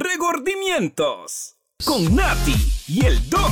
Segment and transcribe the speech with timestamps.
[0.00, 2.54] Regordimientos con Nati
[2.86, 3.50] y el Doc.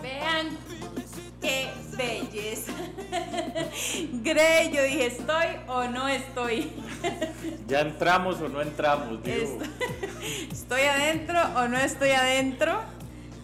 [0.00, 0.56] Vean
[1.40, 2.72] qué belleza.
[4.22, 6.70] Grey, yo dije, ¿estoy o no estoy?
[7.66, 9.20] ¿Ya entramos o no entramos?
[9.24, 9.36] Digo.
[9.36, 12.80] Estoy, ¿Estoy adentro o no estoy adentro?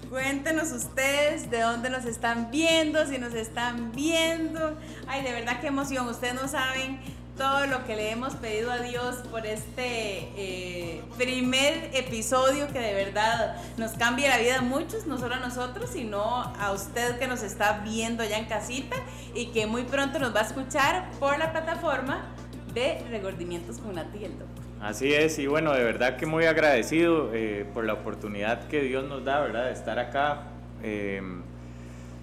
[0.08, 4.78] Cuéntenos ustedes de dónde nos están viendo, si nos están viendo.
[5.08, 6.08] Ay, de verdad qué emoción.
[6.08, 7.00] Ustedes no saben
[7.36, 12.94] todo lo que le hemos pedido a Dios por este eh, primer episodio que de
[12.94, 17.26] verdad nos cambia la vida a muchos, no solo a nosotros, sino a usted que
[17.26, 18.96] nos está viendo ya en casita
[19.34, 22.24] y que muy pronto nos va a escuchar por la plataforma
[22.72, 24.48] de Regordimientos con Nati y el Doc.
[24.80, 29.04] Así es, y bueno, de verdad que muy agradecido eh, por la oportunidad que Dios
[29.04, 29.66] nos da, ¿verdad?
[29.66, 30.44] De estar acá.
[30.82, 31.22] Eh,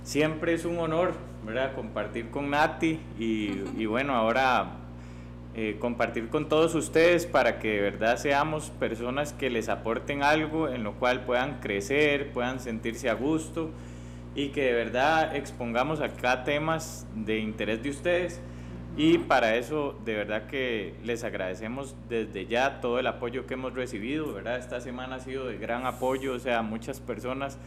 [0.04, 1.74] siempre es un honor, ¿verdad?
[1.76, 4.83] Compartir con Nati y bueno, ahora
[5.56, 10.68] eh, compartir con todos ustedes para que de verdad seamos personas que les aporten algo
[10.68, 13.70] en lo cual puedan crecer, puedan sentirse a gusto
[14.34, 18.42] y que de verdad expongamos acá temas de interés de ustedes.
[18.98, 23.76] Y para eso de verdad que les agradecemos desde ya todo el apoyo que hemos
[23.76, 24.58] recibido, ¿verdad?
[24.58, 27.60] Esta semana ha sido de gran apoyo, o sea, muchas personas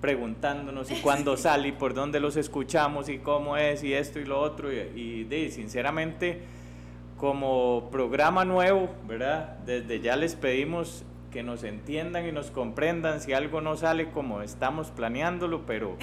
[0.00, 4.24] preguntándonos y cuándo sale y por dónde los escuchamos y cómo es y esto y
[4.24, 6.53] lo otro y, y de, sinceramente
[7.24, 9.56] como programa nuevo, ¿verdad?
[9.64, 14.42] Desde ya les pedimos que nos entiendan y nos comprendan si algo no sale como
[14.42, 15.96] estamos planeándolo, pero,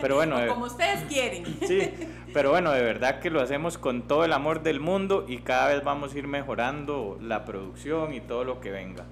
[0.00, 0.38] pero bueno.
[0.48, 1.44] O como ustedes quieren.
[1.68, 1.92] Sí,
[2.32, 5.68] pero bueno, de verdad que lo hacemos con todo el amor del mundo y cada
[5.68, 9.04] vez vamos a ir mejorando la producción y todo lo que venga.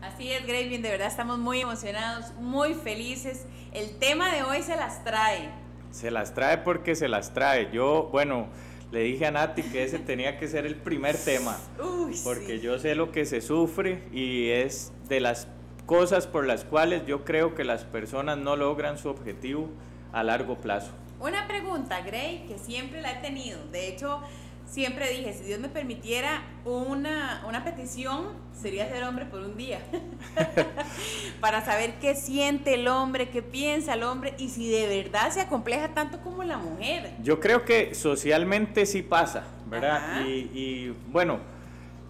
[0.00, 3.44] Así es, Graving, de verdad estamos muy emocionados, muy felices.
[3.74, 5.50] El tema de hoy se las trae.
[5.90, 7.70] Se las trae porque se las trae.
[7.70, 8.48] Yo, bueno,
[8.94, 12.60] le dije a Nati que ese tenía que ser el primer tema, Uy, porque sí.
[12.60, 15.48] yo sé lo que se sufre y es de las
[15.84, 19.68] cosas por las cuales yo creo que las personas no logran su objetivo
[20.12, 20.92] a largo plazo.
[21.18, 23.58] Una pregunta, Gray, que siempre la he tenido.
[23.72, 24.20] De hecho,
[24.74, 29.78] siempre dije, si Dios me permitiera una, una petición, sería ser hombre por un día.
[31.40, 35.40] Para saber qué siente el hombre, qué piensa el hombre y si de verdad se
[35.40, 37.12] acompleja tanto como la mujer.
[37.22, 40.26] Yo creo que socialmente sí pasa, ¿verdad?
[40.26, 41.38] Y, y, bueno,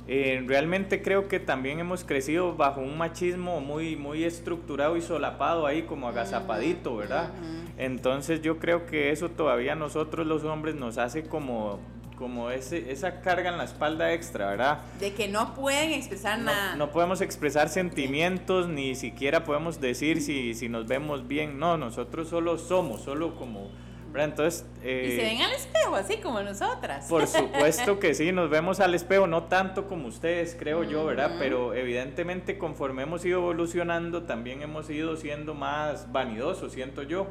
[0.08, 5.66] eh, realmente creo que también hemos crecido bajo un machismo muy, muy estructurado y solapado
[5.66, 7.30] ahí, como agazapadito, ¿verdad?
[7.76, 11.80] Entonces yo creo que eso todavía nosotros los hombres nos hace como,
[12.16, 14.78] como ese, esa carga en la espalda extra, ¿verdad?
[15.00, 16.76] De que no pueden expresar No, nada.
[16.76, 21.58] no podemos expresar sentimientos, ni siquiera podemos decir si, si nos vemos bien.
[21.58, 23.70] No, nosotros solo somos, solo como...
[24.14, 24.30] ¿verdad?
[24.30, 24.64] Entonces...
[24.76, 27.06] y eh, se ven al espejo, así como nosotras.
[27.08, 31.34] por supuesto que sí, nos vemos al espejo, no tanto como ustedes, creo yo, ¿verdad?
[31.40, 37.26] Pero evidentemente conforme hemos ido evolucionando, también hemos ido siendo más vanidosos, siento yo.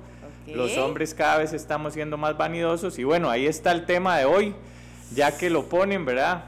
[0.45, 4.25] Los hombres cada vez estamos siendo más vanidosos y bueno, ahí está el tema de
[4.25, 4.53] hoy,
[5.15, 6.43] ya que lo ponen, ¿verdad?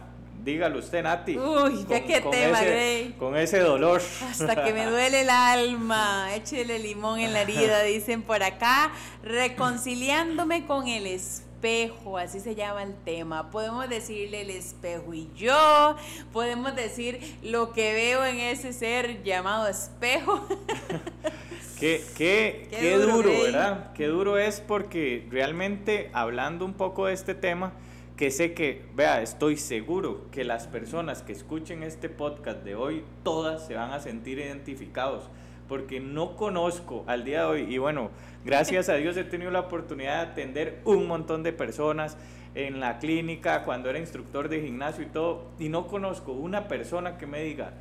[0.45, 1.39] Dígalo usted, Nati.
[1.39, 3.15] Uy, ya qué tema, ese, Grey.
[3.17, 3.99] Con ese dolor.
[4.29, 6.35] Hasta que me duele el alma.
[6.35, 8.91] Échele limón en la herida, dicen por acá.
[9.23, 13.49] Reconciliándome con el espejo, así se llama el tema.
[13.49, 15.95] Podemos decirle el espejo y yo.
[16.31, 20.47] Podemos decir lo que veo en ese ser llamado espejo.
[21.79, 23.29] Qué, qué, Qué qué duro.
[23.29, 23.91] ¿verdad?
[23.93, 27.73] Qué duro es porque realmente hablando un poco de este tema,
[28.17, 33.03] que sé que, vea, estoy seguro que las personas que escuchen este podcast de hoy,
[33.23, 35.29] todas se van a sentir identificados,
[35.67, 38.11] porque no conozco al día de hoy, y bueno,
[38.45, 42.17] gracias a Dios he tenido la oportunidad de atender un montón de personas
[42.53, 47.17] en la clínica, cuando era instructor de gimnasio y todo, y no conozco una persona
[47.17, 47.73] que me diga,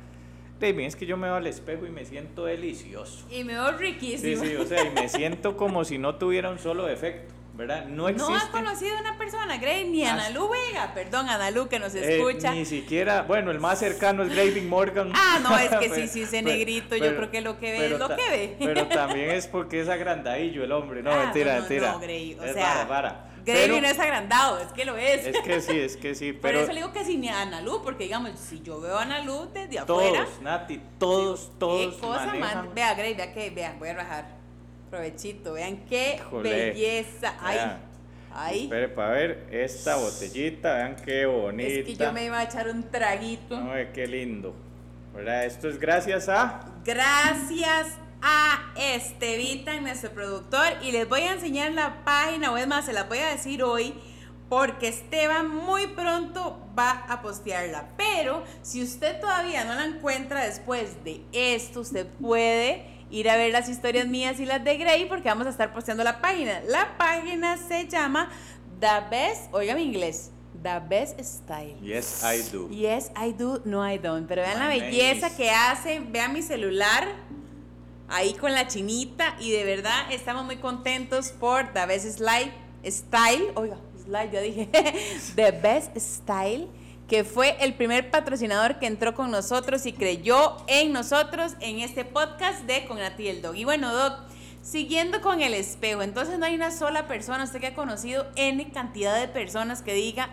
[0.59, 3.25] David, es que yo me veo al espejo y me siento delicioso.
[3.29, 4.43] Y me veo Sí, riquísimo.
[4.43, 7.85] sí, o sea, y me siento como si no tuviera un solo defecto, ¿verdad?
[7.85, 8.31] No existe.
[8.31, 11.79] No ha conocido a una persona, Grey, ni a Hasta- Analu Vega, perdón, Analu que
[11.79, 12.51] nos eh, escucha.
[12.53, 15.11] ni siquiera, bueno, el más cercano es Graving Morgan.
[15.15, 17.85] Ah, no, es que sí, sí, ese pero- negrito, yo creo que lo que ve
[17.93, 18.55] es lo que ve.
[18.59, 21.91] Pero también es porque es agrandadillo el hombre, no, Ah, mentira, no, no, mentira.
[21.93, 23.31] no, Grey, o es sea, vara, vara.
[23.45, 25.23] Gravy no es agrandado, es que lo es.
[25.27, 27.41] es que sí, es que sí, Por pero eso le digo que si ni a
[27.41, 32.01] Analu, porque digamos, si yo veo a Analu desde todos, afuera, Nati, todos, todos qué
[32.01, 32.73] cosa manejan- más.
[32.73, 34.44] Vea, Grey, vea que, vean, voy a rajar.
[34.89, 36.49] Provechito, vean qué Híjole.
[36.49, 37.35] belleza.
[37.41, 37.79] Ay, Vea.
[38.33, 38.63] ay.
[38.63, 41.69] Espere para ver esta botellita, vean qué bonita.
[41.69, 43.59] Es que yo me iba a echar un traguito.
[43.59, 44.55] No, qué lindo.
[45.13, 45.45] ¿Verdad?
[45.45, 47.87] Esto es gracias a Gracias
[48.21, 50.65] a Estevita, nuestro productor.
[50.81, 53.63] Y les voy a enseñar la página, o es más, se la voy a decir
[53.63, 53.93] hoy,
[54.49, 57.89] porque Esteban muy pronto va a postearla.
[57.97, 63.51] Pero si usted todavía no la encuentra después de esto, usted puede ir a ver
[63.51, 66.61] las historias mías y las de Grey porque vamos a estar posteando la página.
[66.67, 68.29] La página se llama
[68.79, 70.31] The Best, oiga mi inglés,
[70.61, 71.77] The Best Style.
[71.81, 72.69] Yes, I do.
[72.69, 74.27] Yes, I do, no, I don't.
[74.27, 77.07] Pero vean la belleza que hace, vean mi celular
[78.07, 82.51] ahí con la chinita y de verdad estamos muy contentos por The Best Style,
[82.85, 84.69] Style, oiga, Slide, ya dije,
[85.35, 86.67] The Best Style
[87.07, 92.03] que fue el primer patrocinador que entró con nosotros y creyó en nosotros en este
[92.03, 93.55] podcast de Con Nati el Dog.
[93.55, 94.19] Y bueno, Doc,
[94.61, 98.71] siguiendo con el espejo, entonces no hay una sola persona, usted que ha conocido N
[98.71, 100.29] cantidad de personas que diga,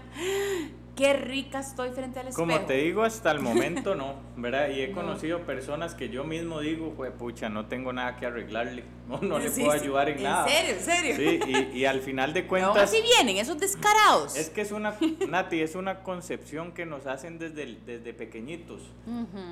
[0.97, 2.47] qué rica estoy frente al espejo.
[2.47, 4.69] Como te digo, hasta el momento no, ¿verdad?
[4.71, 8.85] Y he conocido personas que yo mismo digo, pues pucha, no tengo nada que arreglarle,
[9.09, 10.47] no, no le puedo ayudar en, nada.
[10.47, 11.11] ¿En serio?
[11.11, 11.45] ¿En serio?
[11.47, 12.75] Sí, y, y al final de cuentas...
[12.75, 14.37] No, así vienen, esos descarados.
[14.37, 14.97] Es que es una,
[15.29, 18.83] Nati, es una concepción que nos hacen desde, desde pequeñitos.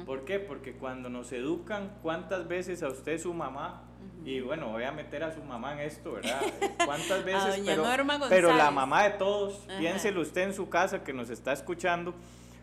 [0.07, 0.39] ¿Por qué?
[0.39, 3.90] Porque cuando nos educan, ¿cuántas veces a usted su mamá
[4.25, 6.41] y bueno, voy a meter a su mamá en esto, ¿verdad?
[6.85, 7.63] ¿Cuántas veces?
[7.65, 7.85] pero,
[8.29, 12.15] pero la mamá de todos, piénselo usted en su casa que nos está escuchando,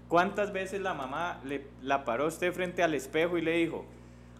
[0.07, 3.85] ¿cuántas veces la mamá le, la paró usted frente al espejo y le dijo,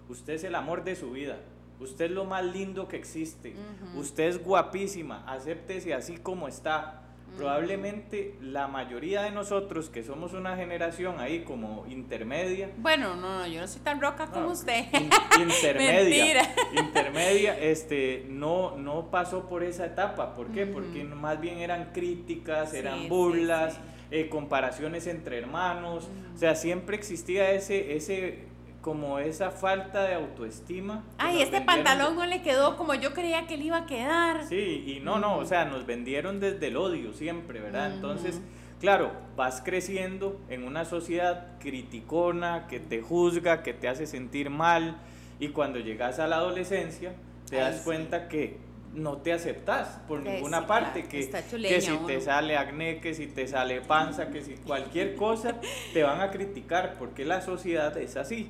[0.09, 1.38] usted es el amor de su vida?
[1.79, 3.55] Usted es lo más lindo que existe.
[3.95, 5.23] Usted es guapísima.
[5.27, 7.03] Acéptese así como está.
[7.38, 12.72] Probablemente la mayoría de nosotros que somos una generación ahí como intermedia.
[12.78, 14.86] Bueno, no, yo no soy tan roca como usted.
[15.39, 16.50] intermedia.
[16.75, 20.36] intermedia, este, no, no pasó por esa etapa.
[20.36, 20.66] ¿Por qué?
[20.66, 23.78] Porque más bien eran críticas, eran burlas,
[24.12, 26.10] eh, comparaciones entre hermanos.
[26.34, 28.48] O sea, siempre existía ese, ese
[28.88, 31.04] como esa falta de autoestima.
[31.18, 34.45] Ay, este pantalón no le quedó como yo creía que le iba a quedar.
[34.45, 37.94] Sí, y no, no, o sea, nos vendieron desde el odio siempre, ¿verdad?
[37.94, 38.39] Entonces,
[38.80, 44.95] claro, vas creciendo en una sociedad criticona, que te juzga, que te hace sentir mal,
[45.38, 47.13] y cuando llegas a la adolescencia,
[47.50, 48.56] te das cuenta que
[48.94, 53.50] no te aceptas por ninguna parte, que, que si te sale acné, que si te
[53.50, 55.56] sale panza, que si cualquier cosa,
[55.92, 58.50] te van a criticar, porque la sociedad es así.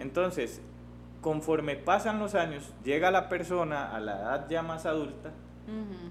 [0.00, 0.60] Entonces,
[1.20, 5.32] conforme pasan los años, llega la persona a la edad ya más adulta,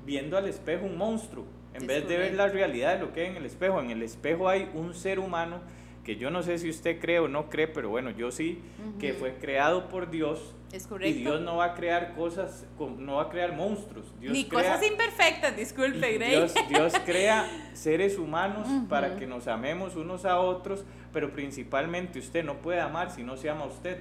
[0.05, 3.27] viendo al espejo un monstruo, en vez de ver la realidad de lo que hay
[3.27, 3.79] en el espejo.
[3.79, 5.61] En el espejo hay un ser humano
[6.03, 8.61] que yo no sé si usted cree o no cree, pero bueno, yo sí,
[8.99, 10.55] que fue creado por Dios.
[10.71, 11.15] Es correcto.
[11.15, 12.65] Y Dios no va a crear cosas,
[12.97, 14.13] no va a crear monstruos.
[14.19, 16.31] Ni cosas imperfectas, disculpe, Grey.
[16.31, 20.83] Dios, Dios crea seres humanos para que nos amemos unos a otros,
[21.13, 23.99] pero principalmente usted no puede amar si no se ama a usted.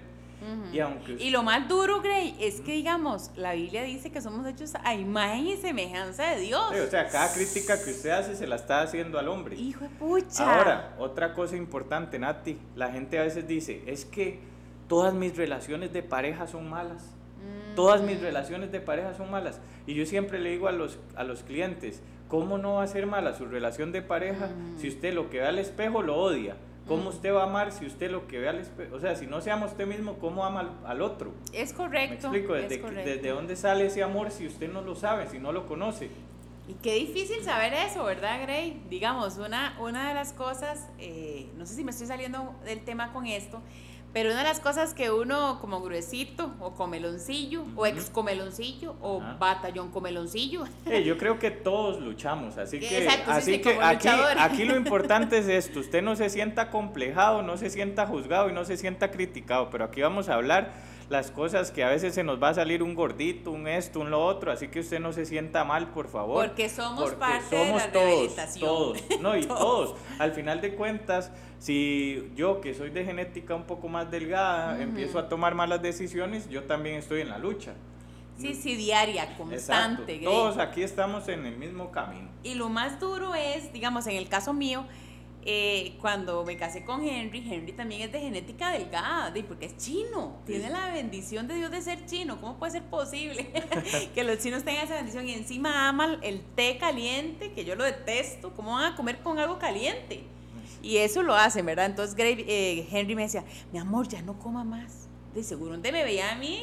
[0.73, 4.45] y, aunque y lo más duro, Grey, es que digamos, la Biblia dice que somos
[4.47, 6.73] hechos a imagen y semejanza de Dios.
[6.73, 9.55] o sea, cada crítica que usted hace se la está haciendo al hombre.
[9.55, 10.59] Hijo de pucha.
[10.59, 14.41] Ahora, otra cosa importante, Nati, la gente a veces dice, es que
[14.89, 17.15] todas mis relaciones de pareja son malas.
[17.75, 18.23] Todas mis mm.
[18.23, 19.61] relaciones de pareja son malas.
[19.87, 23.07] Y yo siempre le digo a los, a los clientes, ¿cómo no va a ser
[23.07, 24.79] mala su relación de pareja mm.
[24.79, 26.57] si usted lo que ve al espejo lo odia?
[26.87, 28.97] ¿Cómo usted va a amar si usted lo que ve al espejo?
[28.97, 31.33] O sea, si no se ama usted mismo, ¿cómo ama al, otro?
[31.53, 32.31] Es correcto.
[32.31, 35.53] Me explico, desde, desde dónde sale ese amor si usted no lo sabe, si no
[35.53, 36.11] lo conoce.
[36.69, 38.83] Y qué difícil saber eso, ¿verdad, Gray?
[38.89, 43.13] Digamos, una, una de las cosas, eh, no sé si me estoy saliendo del tema
[43.13, 43.61] con esto,
[44.13, 49.23] pero una de las cosas que uno como gruesito o comeloncillo o ex comeloncillo o
[49.39, 50.65] batallón comeloncillo.
[51.05, 55.81] yo creo que todos luchamos, así que, así que aquí, aquí lo importante es esto,
[55.81, 59.85] usted no se sienta complejado, no se sienta juzgado y no se sienta criticado, pero
[59.85, 62.95] aquí vamos a hablar las cosas que a veces se nos va a salir un
[62.95, 66.47] gordito, un esto, un lo otro, así que usted no se sienta mal, por favor.
[66.47, 69.95] Porque somos parte de la todos, Todos, no, y todos.
[70.19, 75.19] Al final de cuentas, si yo que soy de genética un poco más delgada, empiezo
[75.19, 77.75] a tomar malas decisiones, yo también estoy en la lucha.
[78.39, 80.19] Sí, sí, diaria, constante.
[80.25, 82.31] Todos aquí estamos en el mismo camino.
[82.43, 84.87] Y lo más duro es, digamos, en el caso mío,
[85.45, 90.41] eh, cuando me casé con Henry, Henry también es de genética delgada, porque es chino,
[90.47, 93.51] tiene la bendición de Dios de ser chino, ¿cómo puede ser posible
[94.15, 97.83] que los chinos tengan esa bendición y encima aman el té caliente, que yo lo
[97.83, 100.23] detesto, ¿cómo van a comer con algo caliente?
[100.81, 101.87] Y eso lo hacen, ¿verdad?
[101.87, 105.09] Entonces eh, Henry me decía, mi amor, ya no coma más.
[105.35, 106.63] De seguro, ¿dónde me veía a mí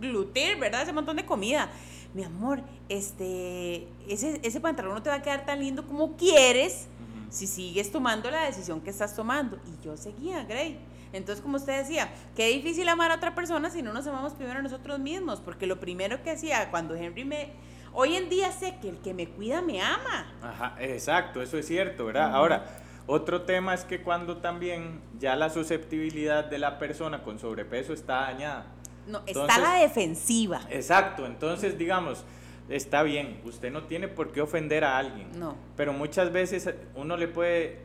[0.00, 0.82] glutir, ¿verdad?
[0.82, 1.70] Ese montón de comida.
[2.14, 6.88] Mi amor, este, ese, ese pantalón no te va a quedar tan lindo como quieres
[7.34, 9.58] si sigues tomando la decisión que estás tomando.
[9.66, 10.78] Y yo seguía, Gray.
[11.12, 14.60] Entonces, como usted decía, qué difícil amar a otra persona si no nos amamos primero
[14.60, 17.52] a nosotros mismos, porque lo primero que hacía cuando Henry me...
[17.92, 20.32] Hoy en día sé que el que me cuida me ama.
[20.42, 22.34] Ajá, exacto, eso es cierto, ¿verdad?
[22.34, 22.64] Ahora,
[23.06, 28.22] Otro tema es que cuando también ya la susceptibilidad de la persona con sobrepeso está
[28.22, 28.66] dañada.
[29.06, 30.62] No, está la defensiva.
[30.70, 32.24] Exacto, entonces digamos,
[32.68, 35.28] está bien, usted no tiene por qué ofender a alguien.
[35.38, 35.56] No.
[35.76, 37.78] Pero muchas veces uno le puede,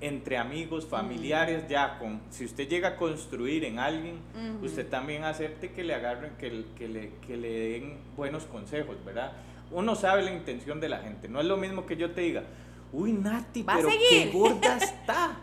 [0.00, 4.18] entre amigos, familiares, ya con, si usted llega a construir en alguien,
[4.62, 9.32] usted también acepte que le agarren, que, que, le, que le den buenos consejos, ¿verdad?
[9.70, 12.44] Uno sabe la intención de la gente, no es lo mismo que yo te diga,
[12.92, 15.36] uy Nati, pero qué gorda está.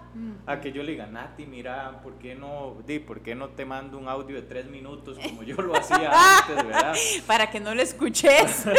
[0.45, 3.65] a que yo le diga, Nati, mira, ¿por qué no, di, ¿por qué no te
[3.65, 6.95] mando un audio de tres minutos como yo lo hacía antes, verdad?
[7.27, 8.65] Para que no lo escuches.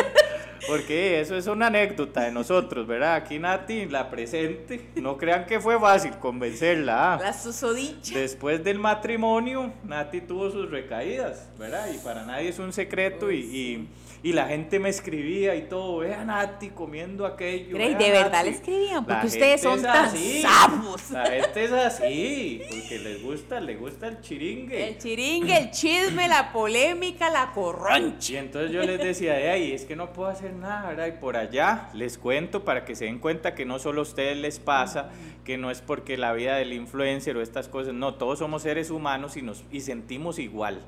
[0.66, 3.14] Porque eso es una anécdota de nosotros, ¿verdad?
[3.14, 7.14] Aquí Nati, la presente, no crean que fue fácil convencerla.
[7.14, 7.18] ¿ah?
[7.20, 8.18] La susodicha.
[8.18, 11.88] Después del matrimonio, Nati tuvo sus recaídas, ¿verdad?
[11.94, 13.88] Y para nadie es un secreto y y
[14.32, 17.76] la gente me escribía y todo, vean Nati comiendo aquello.
[17.76, 20.10] de verdad le escribían, porque ustedes son tan
[20.42, 21.10] sapos.
[21.10, 24.88] La gente es así, porque les gusta, les gusta el chiringue.
[24.88, 28.32] El chiringue, el chisme, la polémica, la corroncha.
[28.32, 31.06] Y entonces yo les decía, de ahí, es que no puedo hacer nada, ¿verdad?
[31.06, 34.36] Y por allá les cuento para que se den cuenta que no solo a ustedes
[34.36, 35.10] les pasa,
[35.44, 38.90] que no es porque la vida del influencer o estas cosas, no, todos somos seres
[38.90, 40.80] humanos y, nos, y sentimos igual.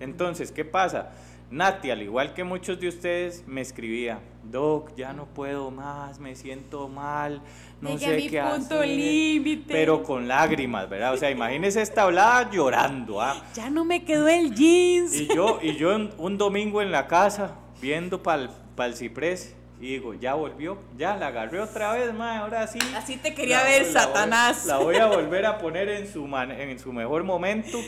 [0.00, 1.10] Entonces, ¿qué pasa?
[1.50, 6.34] Nati, al igual que muchos de ustedes, me escribía, Doc, ya no puedo más, me
[6.34, 7.40] siento mal,
[7.80, 9.72] no sé qué punto límite.
[9.72, 11.14] Pero con lágrimas, ¿verdad?
[11.14, 13.42] O sea, imagínese esta hablada llorando, ¿ah?
[13.54, 15.14] Ya no me quedó el jeans.
[15.14, 20.14] Y yo, y yo un domingo en la casa, viendo para el ciprés, y digo,
[20.14, 22.78] ya volvió, ya la agarré otra vez, ma, ahora sí.
[22.96, 24.64] Así te quería ver, Satanás.
[24.66, 27.78] la voy a volver a poner en su, en su mejor momento.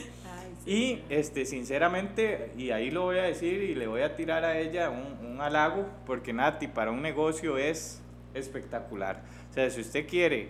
[0.66, 4.58] Y este, sinceramente, y ahí lo voy a decir y le voy a tirar a
[4.58, 8.02] ella un, un halago, porque Nati para un negocio es
[8.34, 9.22] espectacular.
[9.50, 10.48] O sea, si usted quiere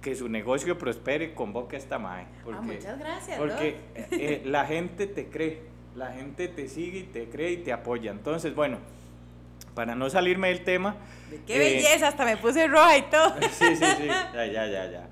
[0.00, 2.22] que su negocio prospere, convoque a esta MAE.
[2.22, 3.38] Ah, porque, muchas gracias.
[3.38, 5.62] Porque eh, eh, la gente te cree,
[5.96, 8.10] la gente te sigue y te cree y te apoya.
[8.10, 8.78] Entonces, bueno,
[9.74, 10.96] para no salirme del tema.
[11.46, 13.34] qué eh, belleza, hasta me puse roja y todo.
[13.52, 14.90] Sí, sí, sí, ya, ya, ya.
[14.90, 15.08] ya.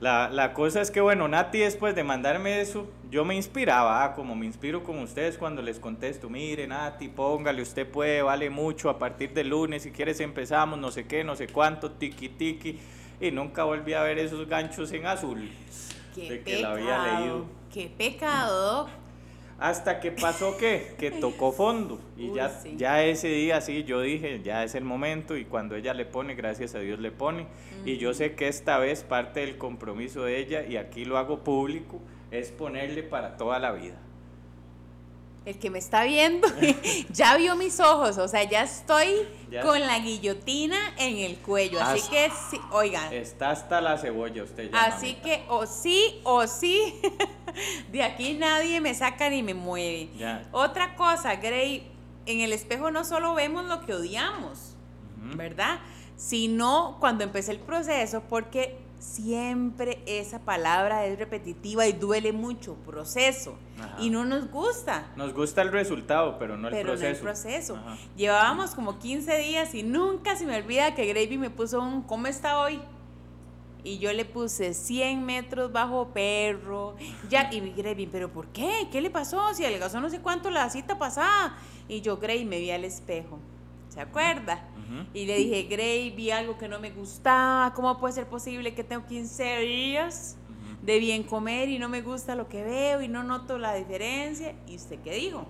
[0.00, 4.14] La, la, cosa es que, bueno, Nati, después de mandarme eso, yo me inspiraba, ah,
[4.14, 8.90] como me inspiro con ustedes cuando les contesto, mire, Nati, póngale, usted puede, vale mucho,
[8.90, 12.78] a partir del lunes, si quieres empezamos, no sé qué, no sé cuánto, tiki tiki,
[13.20, 15.50] y nunca volví a ver esos ganchos en azul
[16.14, 17.46] qué de que la había leído.
[17.72, 18.88] Qué pecado,
[19.58, 22.00] hasta que pasó que, que tocó fondo.
[22.16, 25.36] Y ya, ya ese día sí, yo dije, ya es el momento.
[25.36, 27.46] Y cuando ella le pone, gracias a Dios le pone.
[27.84, 31.44] Y yo sé que esta vez parte del compromiso de ella, y aquí lo hago
[31.44, 32.00] público,
[32.30, 33.98] es ponerle para toda la vida
[35.48, 36.46] el que me está viendo
[37.10, 39.26] ya vio mis ojos, o sea, ya estoy
[39.62, 43.10] con la guillotina en el cuello, así que sí, oigan.
[43.14, 44.78] Está hasta la cebolla usted ya.
[44.78, 47.00] Así que o sí o sí,
[47.92, 50.10] de aquí nadie me saca ni me mueve.
[50.52, 51.90] Otra cosa, Gray,
[52.26, 54.76] en el espejo no solo vemos lo que odiamos,
[55.16, 55.78] ¿verdad?
[56.16, 63.56] Sino cuando empecé el proceso, porque siempre esa palabra es repetitiva y duele mucho, proceso.
[63.98, 65.12] Y no nos gusta.
[65.16, 67.02] Nos gusta el resultado, pero no el proceso.
[67.02, 67.78] No el proceso.
[68.16, 72.26] Llevábamos como 15 días y nunca se me olvida que Gravy me puso un ¿cómo
[72.26, 72.80] está hoy?
[73.84, 76.96] Y yo le puse 100 metros bajo perro.
[77.28, 78.88] Ya, y Gravy, ¿pero por qué?
[78.90, 79.54] ¿Qué le pasó?
[79.54, 81.56] Si adelgazó no sé cuánto la cita pasada.
[81.88, 83.38] Y yo, Gravy, me vi al espejo.
[83.88, 84.62] ¿Se acuerda?
[85.12, 88.84] Y le dije, Gray, vi algo que no me gustaba, ¿cómo puede ser posible que
[88.84, 90.36] tengo 15 días
[90.82, 94.54] de bien comer y no me gusta lo que veo y no noto la diferencia?
[94.66, 95.46] ¿Y usted qué dijo?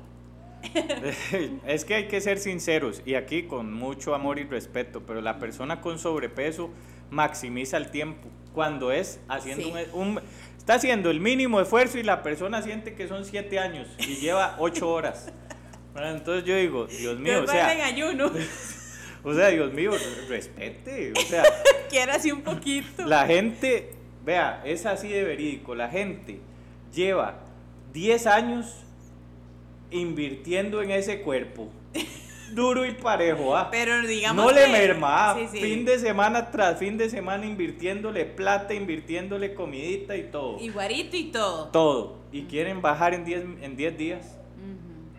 [1.67, 5.39] es que hay que ser sinceros y aquí con mucho amor y respeto, pero la
[5.39, 6.71] persona con sobrepeso
[7.11, 10.21] maximiza el tiempo cuando es haciendo un,
[10.57, 14.57] está haciendo el mínimo esfuerzo y la persona siente que son siete años y lleva
[14.59, 15.33] ocho horas.
[15.97, 18.31] entonces yo digo, Dios mío, o sea, ayuno.
[19.29, 19.91] O sea, Dios mío,
[20.27, 21.13] respete.
[21.13, 21.45] O sea,
[21.91, 23.05] quiera así un poquito.
[23.05, 23.91] La gente,
[24.25, 25.75] vea, es así de verídico.
[25.75, 26.41] La gente
[26.95, 27.39] lleva
[27.93, 28.75] 10 años
[29.91, 31.69] invirtiendo en ese cuerpo.
[32.55, 33.69] Duro y parejo, ¿ah?
[33.71, 34.43] Pero digamos.
[34.43, 35.37] No le merma, ¿ah?
[35.53, 40.59] fin de semana tras fin de semana invirtiéndole plata, invirtiéndole comidita y todo.
[40.59, 41.67] Iguarito y todo.
[41.67, 42.17] Todo.
[42.33, 44.39] Y quieren bajar en 10 en diez días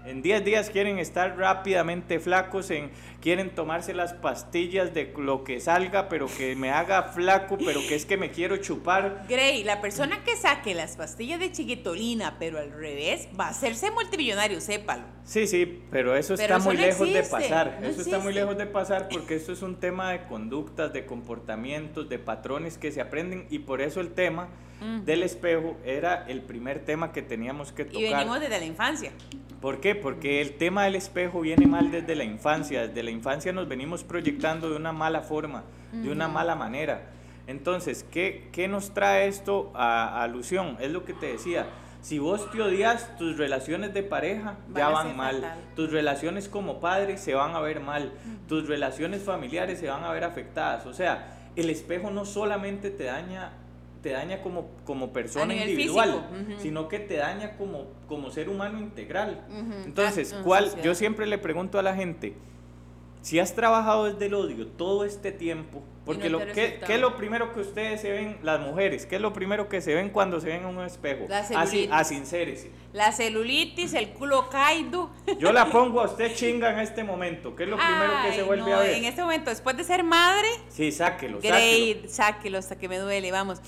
[0.03, 2.89] En 10 días quieren estar rápidamente flacos, en,
[3.21, 7.95] quieren tomarse las pastillas de lo que salga, pero que me haga flaco, pero que
[7.95, 9.25] es que me quiero chupar.
[9.27, 13.91] Gray, la persona que saque las pastillas de chiquitolina, pero al revés, va a hacerse
[13.91, 15.03] multimillonario, sépalo.
[15.23, 17.77] Sí, sí, pero eso Pero está eso muy no lejos de pasar.
[17.81, 21.05] no eso está muy lejos de pasar porque esto es un tema de conductas, de
[21.05, 24.49] comportamientos, de patrones que se aprenden y por eso el tema
[25.05, 27.99] del espejo era el primer tema que teníamos que tocar.
[27.99, 29.11] Y venimos desde la infancia.
[29.61, 29.93] ¿Por qué?
[29.93, 32.87] Porque el tema del espejo viene mal desde la infancia.
[32.87, 37.09] Desde la infancia nos venimos proyectando de una mala forma, de una mala manera.
[37.47, 40.77] Entonces, ¿qué, qué nos trae esto a, a alusión?
[40.79, 41.65] Es lo que te decía.
[42.01, 45.35] Si vos te odias, tus relaciones de pareja Van ya van mal.
[45.41, 45.57] fatal.
[45.75, 48.11] Tus relaciones como padre se van a ver mal.
[48.47, 50.85] Tus relaciones familiares se van a ver afectadas.
[50.85, 53.51] O sea, el espejo no solamente te daña
[54.01, 56.25] te daña como, como persona individual,
[56.59, 59.41] sino que te daña como, como ser humano integral.
[59.83, 60.71] Entonces, Ah, ¿cuál?
[60.81, 62.33] Yo siempre le pregunto a la gente,
[63.21, 67.15] si has trabajado desde el odio todo este tiempo, porque no lo ¿qué, es lo
[67.15, 70.39] primero que ustedes se ven, las mujeres, qué es lo primero que se ven cuando
[70.41, 71.25] se ven en un espejo?
[71.29, 71.89] La Así, celulitis.
[71.91, 72.71] asincérese.
[72.93, 75.11] La celulitis, el culo caído.
[75.37, 78.41] Yo la pongo a usted chinga en este momento, ¿qué es lo primero que se
[78.41, 78.95] vuelve no, a ver?
[78.95, 81.55] En este momento, después de ser madre, Sí, sáquelo, sáquelo.
[81.55, 83.61] Grade, sáquelo hasta que me duele, vamos.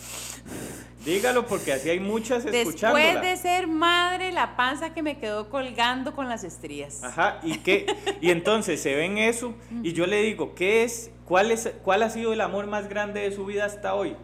[1.05, 3.21] Dígalo porque así hay muchas Después escuchándola.
[3.21, 7.03] de ser madre, la panza que me quedó colgando con las estrías.
[7.03, 7.85] Ajá, y qué,
[8.19, 12.09] y entonces se ven eso, y yo le digo, ¿qué es, cuál es, cuál ha
[12.09, 14.17] sido el amor más grande de su vida hasta hoy?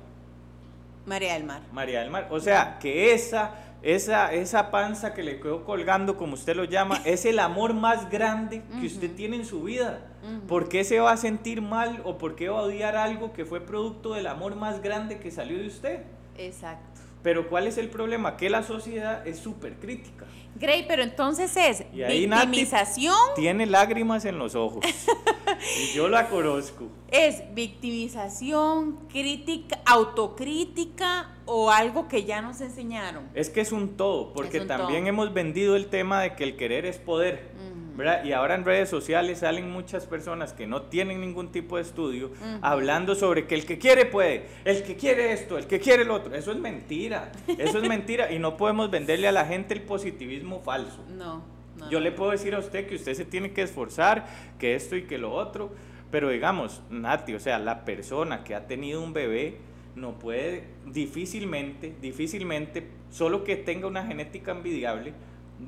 [1.06, 1.62] María del Mar.
[1.72, 2.28] María del Mar.
[2.32, 7.02] O sea, que esa, esa, esa panza que le quedó colgando, como usted lo llama,
[7.06, 10.02] es el amor más grande que usted tiene en su vida.
[10.50, 13.46] ¿Por qué se va a sentir mal o por qué va a odiar algo que
[13.46, 16.04] fue producto del amor más grande que salió de usted?
[16.38, 17.00] Exacto.
[17.24, 18.36] Pero ¿cuál es el problema?
[18.36, 20.26] Que la sociedad es súper crítica.
[20.56, 24.84] Gray, pero entonces es Y victimización, Tiene lágrimas en los ojos.
[25.82, 26.88] y yo la conozco.
[27.10, 33.24] es victimización, crítica, autocrítica o algo que ya nos enseñaron.
[33.34, 35.10] Es que es un todo, porque un también todo.
[35.10, 37.52] hemos vendido el tema de que el querer es poder.
[37.98, 38.24] ¿verdad?
[38.24, 42.30] Y ahora en redes sociales salen muchas personas que no tienen ningún tipo de estudio
[42.62, 46.14] hablando sobre que el que quiere puede, el que quiere esto, el que quiere lo
[46.14, 46.36] otro.
[46.36, 50.62] Eso es mentira, eso es mentira y no podemos venderle a la gente el positivismo
[50.62, 51.04] falso.
[51.10, 51.42] No,
[51.78, 51.90] no.
[51.90, 54.28] Yo le puedo decir a usted que usted se tiene que esforzar,
[54.60, 55.72] que esto y que lo otro,
[56.12, 59.58] pero digamos, Nati, o sea, la persona que ha tenido un bebé
[59.96, 65.14] no puede difícilmente, difícilmente, solo que tenga una genética envidiable,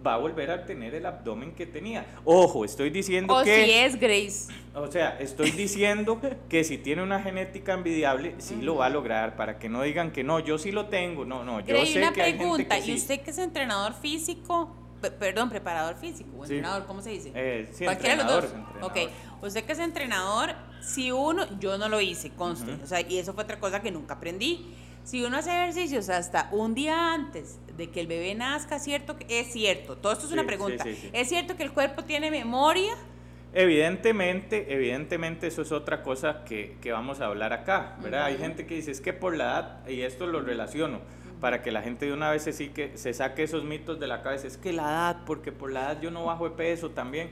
[0.05, 2.05] va a volver a tener el abdomen que tenía.
[2.23, 3.65] Ojo, estoy diciendo O que...
[3.65, 4.53] si es Grace.
[4.75, 9.35] O sea, estoy diciendo que si tiene una genética envidiable, sí lo va a lograr,
[9.35, 12.13] para que no digan que no, yo sí lo tengo, no, no, yo sé una
[12.13, 12.75] que hay gente pregunta.
[12.75, 12.91] que sí.
[12.91, 14.75] ¿Y usted que es entrenador físico?
[15.01, 16.53] Pe- Perdón, preparador físico o Sí.
[16.55, 17.31] entrenador, ¿cómo se dice?
[17.33, 18.43] Eh, sí, Cualquiera de los dos.
[18.45, 18.97] entrenador, Ok,
[19.43, 23.33] usted que es entrenador, si uno, yo no lo hice, conste, o sea, y eso
[23.33, 24.75] fue otra cosa que nunca aprendí.
[25.03, 29.15] Si uno hace ejercicios hasta un día antes de que el bebé nazca, ¿cierto?
[29.29, 30.83] Es cierto, todo esto es Sí, una pregunta.
[31.13, 32.93] ¿Es cierto que el cuerpo tiene memoria?
[33.53, 38.25] Evidentemente, evidentemente eso es otra cosa que, que vamos a hablar acá, ¿verdad?
[38.25, 40.99] Hay gente que dice, es que por la edad, y esto lo relaciono,
[41.39, 44.07] para que la gente de una vez se, sí que, se saque esos mitos de
[44.07, 46.89] la cabeza, es que la edad, porque por la edad yo no bajo de peso
[46.91, 47.29] también,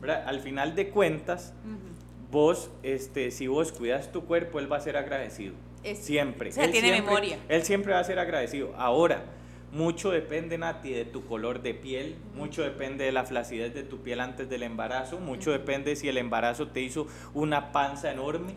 [0.00, 0.24] ¿verdad?
[0.26, 1.52] Al final de cuentas,
[2.30, 5.54] vos, este, si vos cuidas tu cuerpo, él va a ser agradecido.
[5.82, 6.50] Es- siempre.
[6.50, 7.38] o sea, Él tiene siempre- memoria.
[7.48, 8.72] Él siempre va a ser agradecido.
[8.76, 9.24] Ahora,
[9.72, 13.98] mucho depende, Nati, de tu color de piel, mucho depende de la flacidez de tu
[13.98, 18.54] piel antes del embarazo, mucho depende si el embarazo te hizo una panza enorme,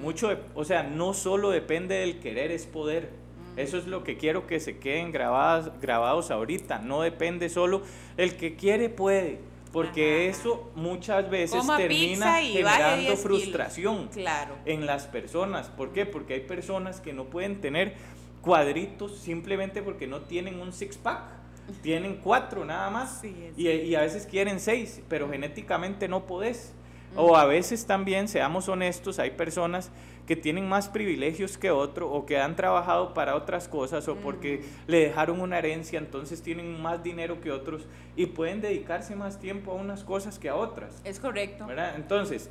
[0.00, 3.10] mucho, de- o sea, no solo depende del querer, es poder.
[3.56, 6.78] Eso es lo que quiero que se queden grabadas, grabados ahorita.
[6.78, 7.82] No depende solo
[8.16, 9.38] el que quiere puede,
[9.72, 10.38] porque Ajá.
[10.38, 13.20] eso muchas veces Coma termina generando 10 kilos.
[13.20, 14.54] frustración Claro.
[14.64, 15.68] en las personas.
[15.68, 16.06] ¿Por qué?
[16.06, 17.94] Porque hay personas que no pueden tener
[18.42, 21.22] cuadritos simplemente porque no tienen un six pack.
[21.82, 23.20] Tienen cuatro nada más.
[23.22, 26.74] Sí, y, y a veces quieren seis, pero genéticamente no podés.
[27.16, 29.90] O a veces también, seamos honestos, hay personas
[30.26, 34.64] que tienen más privilegios que otro o que han trabajado para otras cosas o porque
[34.86, 37.82] le dejaron una herencia, entonces tienen más dinero que otros
[38.16, 41.00] y pueden dedicarse más tiempo a unas cosas que a otras.
[41.04, 41.66] Es correcto.
[41.66, 41.94] ¿verdad?
[41.96, 42.50] Entonces,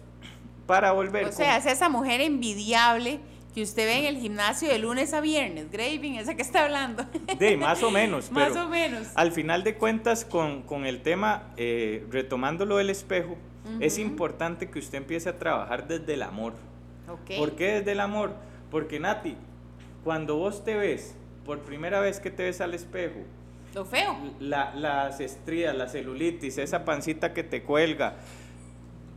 [0.67, 1.23] para volver...
[1.23, 3.19] O con- sea, es esa mujer envidiable
[3.55, 7.05] que usted ve en el gimnasio de lunes a viernes, Graving, esa que está hablando.
[7.39, 8.31] De, más o menos.
[8.31, 9.07] Más pero o menos.
[9.15, 13.37] Al final de cuentas, con, con el tema, eh, retomando lo del espejo,
[13.79, 16.53] es importante que usted empiece a trabajar desde el amor.
[17.09, 17.37] Ok.
[17.37, 18.31] ¿Por qué desde el amor?
[18.71, 19.35] Porque Nati,
[20.03, 23.19] cuando vos te ves, por primera vez que te ves al espejo,
[23.73, 24.15] Lo feo.
[24.39, 28.15] La- las estrías, la celulitis, esa pancita que te cuelga.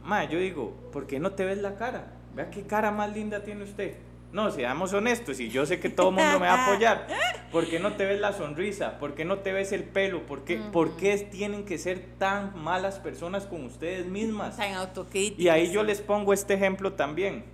[0.05, 2.07] Ma, yo digo, ¿por qué no te ves la cara?
[2.35, 3.95] Vea qué cara más linda tiene usted.
[4.37, 7.07] No, seamos honestos, y yo sé que todo el mundo me va a apoyar.
[7.51, 8.99] ¿Por qué no te ves la sonrisa?
[8.99, 10.27] ¿Por qué no te ves el pelo?
[10.27, 14.59] ¿Por qué, ¿por qué tienen que ser tan malas personas con ustedes mismas?
[14.59, 15.43] Tan autocríticos.
[15.43, 17.47] Y ahí yo les pongo este ejemplo también.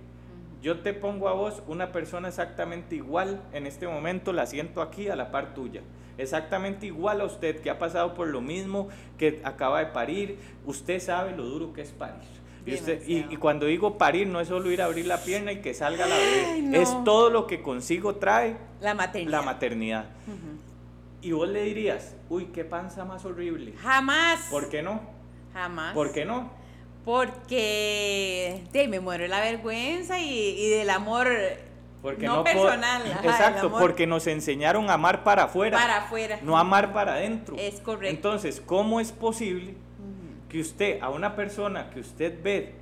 [0.61, 5.07] Yo te pongo a vos una persona exactamente igual en este momento, la siento aquí
[5.07, 5.79] a la par tuya.
[6.17, 10.37] Exactamente igual a usted que ha pasado por lo mismo, que acaba de parir.
[10.65, 12.42] Usted sabe lo duro que es parir.
[12.65, 13.33] Y, usted- y- Demasiado.
[13.33, 16.05] y cuando digo parir, no es solo ir a abrir la pierna y que salga
[16.05, 16.61] la bebé.
[16.61, 16.77] No.
[16.77, 19.31] Es todo lo que consigo trae La maternidad.
[19.31, 20.05] la maternidad.
[21.21, 23.73] Y vos le dirías, uy, qué panza más horrible.
[23.81, 24.47] Jamás.
[24.51, 25.01] ¿Por qué no?
[25.53, 25.93] Jamás.
[25.93, 26.51] ¿Por qué no?
[27.05, 31.27] Porque de, me muero la vergüenza y, y del amor
[32.01, 33.01] Porque no, personal.
[33.11, 36.39] ajá, Exacto, porque nos enseñaron a amar para afuera, para afuera.
[36.43, 37.55] no amar para adentro.
[37.57, 38.15] Es correcto.
[38.15, 39.75] Entonces, ¿cómo es posible
[40.53, 42.73] que usted a una persona que usted ve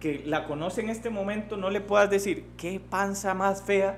[0.00, 3.96] que la conoce en este momento no le puedas decir qué panza más fea?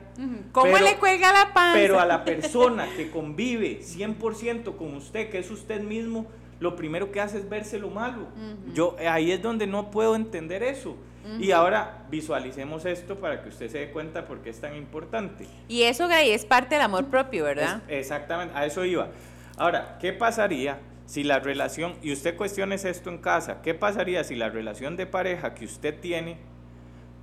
[0.52, 1.72] ¿Cómo pero- le cuelga la panza?
[1.78, 6.26] Pero a la persona que convive 100% con usted, que es usted mismo,
[6.60, 8.26] lo primero que hace es verse lo malo.
[8.74, 10.94] Yo ahí es donde no puedo entender eso.
[11.38, 15.46] Y ahora visualicemos esto para que usted se dé cuenta por qué es tan importante.
[15.68, 17.82] Y eso, Gray, es parte del amor propio, ¿verdad?
[17.88, 19.08] Es- exactamente, a eso iba.
[19.56, 24.36] Ahora, ¿qué pasaría si la relación, y usted cuestiones esto en casa, ¿qué pasaría si
[24.36, 26.36] la relación de pareja que usted tiene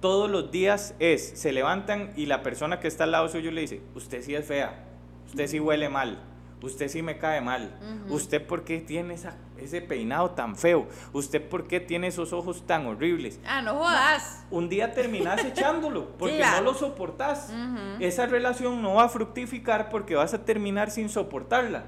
[0.01, 3.61] todos los días es, se levantan y la persona que está al lado suyo le
[3.61, 4.83] dice, usted sí es fea,
[5.27, 6.19] usted sí huele mal,
[6.63, 7.77] usted sí me cae mal,
[8.09, 12.65] usted por qué tiene esa- ese peinado tan feo, usted por qué tiene esos ojos
[12.65, 13.39] tan horribles?
[13.47, 14.43] Ah, no jodas.
[14.49, 16.57] un día terminás echándolo porque Claro.
[16.65, 17.53] no lo soportás.
[17.99, 21.85] Esa relación no va a fructificar porque vas a terminar sin soportarla.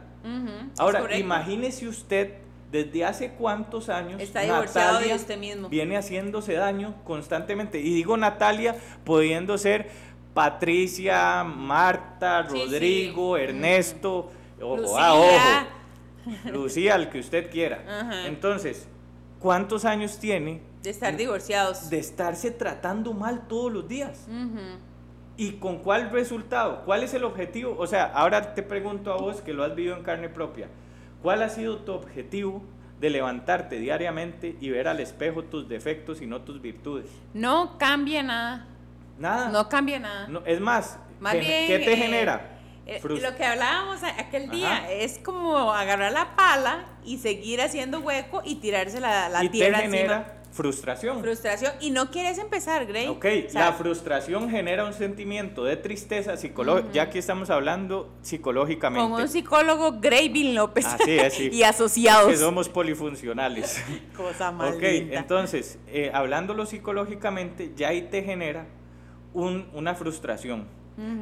[0.78, 2.34] Ahora, imagínese usted
[2.72, 5.70] desde hace cuántos años Está divorciado Natalia de usted mismo.
[5.70, 7.80] viene haciéndose daño constantemente.
[7.80, 9.90] Y digo Natalia pudiendo ser
[10.34, 12.64] Patricia, Marta, Sí, sí.
[12.66, 14.30] Rodrigo, Ernesto,
[14.62, 14.96] ojo, Lucía.
[15.00, 17.84] ah, ojo, Lucía, el que usted quiera.
[18.28, 18.88] Entonces,
[19.40, 21.90] ¿cuántos años tiene De estar divorciados.
[21.90, 24.28] de estarse tratando mal todos los días.
[25.38, 26.82] ¿Y con cuál resultado?
[26.84, 27.76] ¿Cuál es el objetivo?
[27.78, 30.68] O sea, ahora te pregunto a vos que lo has vivido en carne propia.
[31.22, 32.64] ¿Cuál ha sido tu objetivo
[33.00, 37.06] de levantarte diariamente y ver al espejo tus defectos y no tus virtudes?
[37.36, 38.68] No cambia nada.
[39.20, 39.50] Nada.
[39.50, 40.28] No cambia nada.
[40.28, 42.58] No, es más, Más ¿qué, bien, qué te eh, genera?
[42.88, 44.92] Eh, lo que hablábamos aquel día Ajá.
[44.92, 49.58] es como agarrar la pala y seguir haciendo hueco y tirarse la, la y te
[49.58, 50.37] tierra genera encima.
[50.58, 51.22] Frustración.
[51.22, 51.72] Frustración.
[51.80, 53.08] Y no quieres empezar, Gray.
[53.08, 59.10] Ok, la frustración genera un sentimiento de tristeza psicológica, ya que estamos hablando psicológicamente.
[59.10, 61.50] con un psicólogo Grayvin López Así es, sí.
[61.54, 62.28] y asociados.
[62.30, 63.82] que somos polifuncionales.
[64.18, 65.20] Cosa más Ok, linda.
[65.20, 68.66] entonces, eh, hablándolo psicológicamente, ya ahí te genera
[69.34, 70.76] un- una frustración.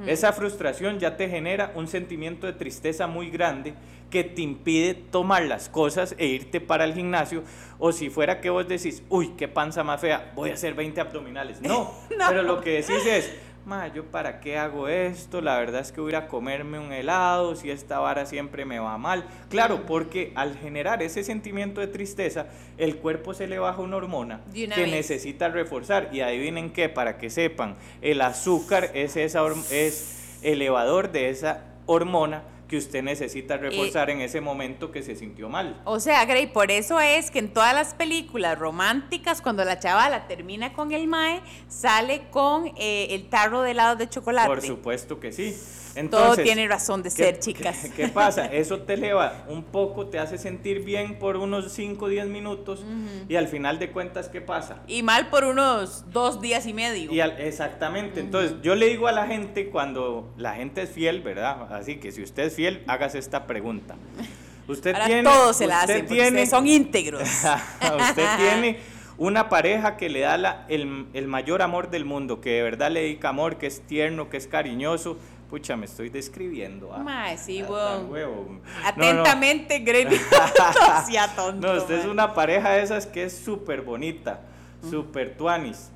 [0.08, 3.74] Esa frustración ya te genera un sentimiento de tristeza muy grande
[4.16, 7.44] que te impide tomar las cosas e irte para el gimnasio.
[7.80, 11.02] O si fuera que vos decís, uy, qué panza más fea, voy a hacer 20
[11.02, 11.62] abdominales.
[11.62, 12.26] No, No.
[12.30, 13.30] pero lo que decís es,
[13.66, 17.58] ma, yo para qué hago esto, la verdad es que voy a comerme un helado,
[17.58, 19.26] si esta vara siempre me va mal.
[19.50, 22.48] Claro, porque al generar ese sentimiento de tristeza,
[22.78, 24.78] el cuerpo se le baja una hormona que vez.
[24.92, 26.08] necesita reforzar.
[26.14, 32.44] Y adivinen qué, para que sepan, el azúcar es, esa, es elevador de esa hormona
[32.68, 35.82] que usted necesita reforzar en ese momento que se sintió mal.
[35.86, 40.28] O sea, Gray, por eso es que en todas las películas románticas, cuando la chavala
[40.28, 44.48] termina con el mae, sale con eh, el tarro de helado de chocolate.
[44.48, 45.56] Por supuesto que sí.
[45.96, 47.78] Todo Entonces, tiene razón de ¿Qué- ser, chicas.
[47.84, 48.46] ¿qué, qué pasa?
[48.54, 52.84] Eso te eleva un poco, te hace sentir bien por unos 5 o 10 minutos
[53.30, 54.82] y al final de cuentas, ¿qué pasa?
[54.88, 57.12] Y mal por unos dos días y medio.
[57.14, 61.22] Y al- exactamente, entonces yo le digo a la gente cuando la gente es fiel,
[61.22, 61.74] ¿verdad?
[61.74, 63.96] Así que si usted es fiel, hágase esta pregunta.
[64.68, 67.22] Usted Ahora tiene, todos se la usted hacen, tiene- ustedes son íntegros.
[67.22, 68.80] usted tiene
[69.18, 72.90] una pareja que le da la- el, el mayor amor del mundo, que de verdad
[72.92, 75.18] le dedica amor, que es tierno, que es cariñoso.
[75.50, 76.94] Pucha, me estoy describiendo.
[76.94, 77.00] ¿ah?
[77.00, 78.10] Mae, sí, weón.
[78.10, 78.62] No, no.
[78.84, 81.68] Atentamente, no sea tonto.
[81.68, 84.42] No, usted es una pareja de esas que es súper bonita,
[84.90, 85.92] súper tuanis.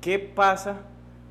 [0.00, 0.82] ¿Qué pasa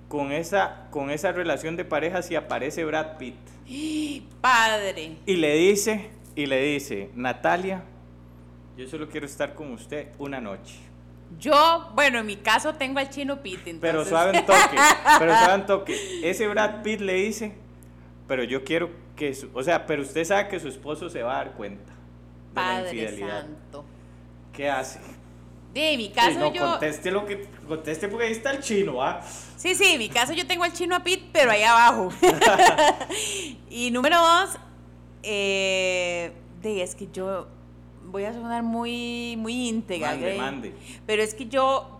[0.07, 3.35] con esa, con esa relación de pareja si aparece Brad Pitt?
[4.41, 5.17] Padre.
[5.25, 7.83] Y le dice, y le dice, Natalia,
[8.77, 10.88] yo solo quiero estar con usted una noche.
[11.37, 13.39] Yo, bueno, en mi caso tengo al chino.
[13.43, 14.77] Pero entonces- suave un toque,
[15.19, 16.19] pero suave un toque.
[16.29, 17.53] Ese Brad Pitt le dice,
[18.27, 21.33] pero yo quiero que, su- o sea, pero usted sabe que su esposo se va
[21.35, 21.93] a dar cuenta
[22.55, 23.41] de la infidelidad.
[23.41, 23.85] santo.
[24.53, 24.99] ¿Qué hace?
[25.73, 26.65] De mi Sí, caso no, yo.
[26.71, 29.21] conteste lo que conteste porque ahí está el chino, ¿ah?
[29.55, 32.09] Sí, sí, en mi caso yo tengo al chino a Pete, pero ahí abajo.
[33.69, 34.57] y número dos,
[35.23, 37.47] eh, de, es que yo
[38.11, 40.73] voy a sonar muy, muy íntegra, Mande, mande.
[41.05, 41.99] pero es que yo,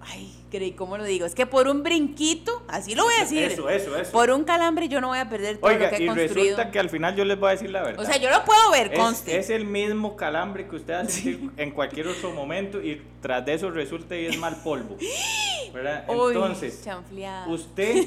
[0.00, 1.26] ay, Grey, ¿cómo lo digo?
[1.26, 4.12] Es que por un brinquito, así lo voy a decir, Eso, eso, eso.
[4.12, 6.34] por un calambre yo no voy a perder todo lo Oiga, que he y construido.
[6.56, 8.00] resulta que al final yo les voy a decir la verdad.
[8.00, 9.36] O sea, yo lo puedo ver, es, conste.
[9.36, 13.54] es el mismo calambre que usted a sentir en cualquier otro momento y tras de
[13.54, 14.96] eso resulta y es mal polvo.
[15.74, 16.04] ¿verdad?
[16.08, 17.48] Uy, Entonces, chanfleada.
[17.48, 18.06] usted,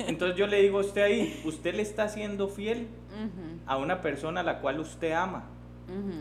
[0.06, 2.88] entonces yo le digo a usted ahí, usted le está siendo fiel
[3.66, 5.46] a una persona a la cual usted ama.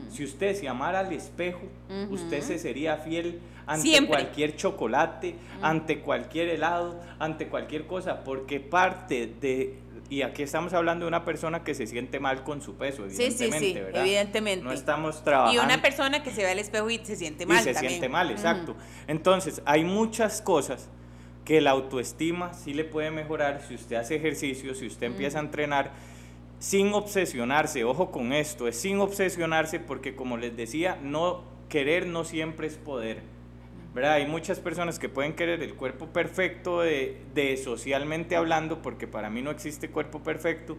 [0.09, 1.61] Si usted se amara al espejo,
[2.09, 4.09] usted se sería fiel ante Siempre.
[4.09, 9.75] cualquier chocolate, ante cualquier helado, ante cualquier cosa, porque parte de,
[10.07, 13.15] y aquí estamos hablando de una persona que se siente mal con su peso, Sí,
[13.15, 14.01] sí, evidentemente, sí, ¿verdad?
[14.01, 14.63] evidentemente.
[14.65, 15.59] No estamos trabajando.
[15.59, 17.89] Y una persona que se ve al espejo y se siente y mal se también.
[17.93, 18.75] siente mal, exacto.
[19.07, 20.89] Entonces, hay muchas cosas
[21.43, 25.41] que la autoestima sí le puede mejorar si usted hace ejercicio, si usted empieza a
[25.41, 25.91] entrenar
[26.59, 27.83] sin obsesionarse.
[27.83, 32.75] Ojo con esto, es sin obsesionarse porque como les decía, no querer no siempre es
[32.75, 33.35] poder.
[33.95, 34.15] ¿verdad?
[34.15, 39.29] Hay muchas personas que pueden querer el cuerpo perfecto de, de socialmente hablando, porque para
[39.29, 40.77] mí no existe cuerpo perfecto,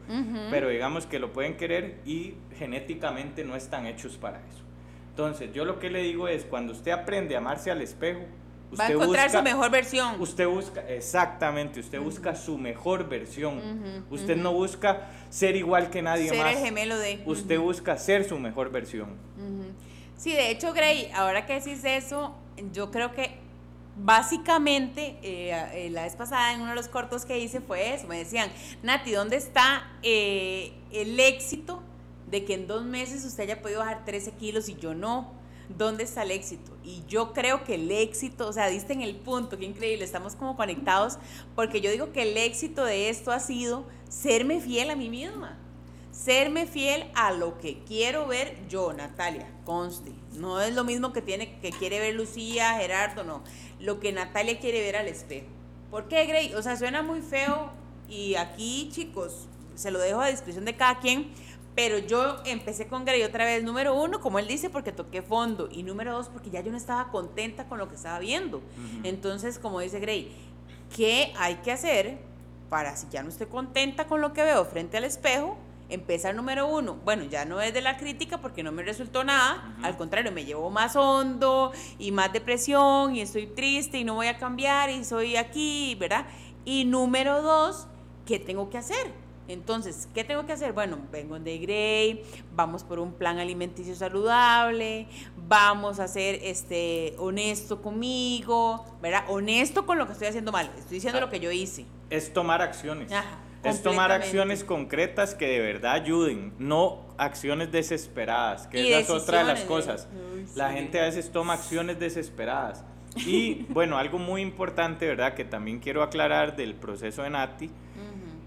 [0.50, 4.62] pero digamos que lo pueden querer y genéticamente no están hechos para eso.
[5.08, 8.20] Entonces, yo lo que le digo es, cuando usted aprende a amarse al espejo,
[8.70, 10.20] usted Va a encontrar busca, su mejor versión.
[10.20, 14.04] Usted busca, exactamente, usted busca su mejor versión.
[14.10, 16.56] Usted no busca ser igual que nadie Ser más.
[16.56, 17.22] el gemelo de.
[17.26, 19.10] Usted busca ser su mejor versión.
[20.16, 22.34] Sí, de hecho, Gray, ahora que decís eso,
[22.72, 23.38] yo creo que
[23.98, 28.06] básicamente eh, eh, la vez pasada en uno de los cortos que hice fue eso.
[28.06, 28.50] Me decían,
[28.82, 31.82] Nati, ¿dónde está eh, el éxito
[32.30, 35.32] de que en dos meses usted haya podido bajar 13 kilos y yo no?
[35.68, 36.76] ¿Dónde está el éxito?
[36.84, 40.36] Y yo creo que el éxito, o sea, diste en el punto, qué increíble, estamos
[40.36, 41.18] como conectados,
[41.54, 45.58] porque yo digo que el éxito de esto ha sido serme fiel a mí misma
[46.16, 50.12] serme fiel a lo que quiero ver yo, Natalia, conste.
[50.32, 53.42] No es lo mismo que tiene que quiere ver Lucía, Gerardo, no.
[53.80, 55.46] Lo que Natalia quiere ver al espejo.
[55.90, 56.54] ¿Por qué, Grey?
[56.54, 57.70] O sea, suena muy feo
[58.08, 61.32] y aquí, chicos, se lo dejo a disposición de cada quien.
[61.76, 65.68] Pero yo empecé con Grey otra vez, número uno, como él dice, porque toqué fondo.
[65.70, 68.62] Y número dos, porque ya yo no estaba contenta con lo que estaba viendo.
[69.04, 70.34] Entonces, como dice Grey,
[70.96, 72.18] ¿qué hay que hacer
[72.70, 75.58] para si ya no estoy contenta con lo que veo frente al espejo?
[75.90, 76.96] Empezar número uno.
[77.04, 79.76] Bueno, ya no es de la crítica porque no me resultó nada.
[79.82, 84.28] Al contrario, me llevo más hondo y más depresión y estoy triste y no voy
[84.28, 86.24] a cambiar y soy aquí, ¿verdad?
[86.64, 87.86] Y número dos,
[88.24, 89.25] ¿qué tengo que hacer?
[89.48, 90.72] Entonces, ¿qué tengo que hacer?
[90.72, 95.06] Bueno, vengo de Grey, vamos por un plan alimenticio saludable,
[95.48, 99.24] vamos a ser este, honesto conmigo, ¿verdad?
[99.28, 100.70] Honesto con lo que estoy haciendo mal.
[100.78, 101.86] Estoy diciendo lo que yo hice.
[102.10, 103.12] Es tomar acciones.
[103.12, 109.00] Ajá, es tomar acciones concretas que de verdad ayuden, no acciones desesperadas, que Y esa
[109.00, 110.08] es otra de las cosas.
[110.34, 110.76] Uy, La sí.
[110.76, 112.84] gente a veces toma acciones desesperadas.
[113.16, 115.34] Y bueno, algo muy importante, ¿verdad?
[115.34, 117.70] Que también quiero aclarar del proceso de Nati,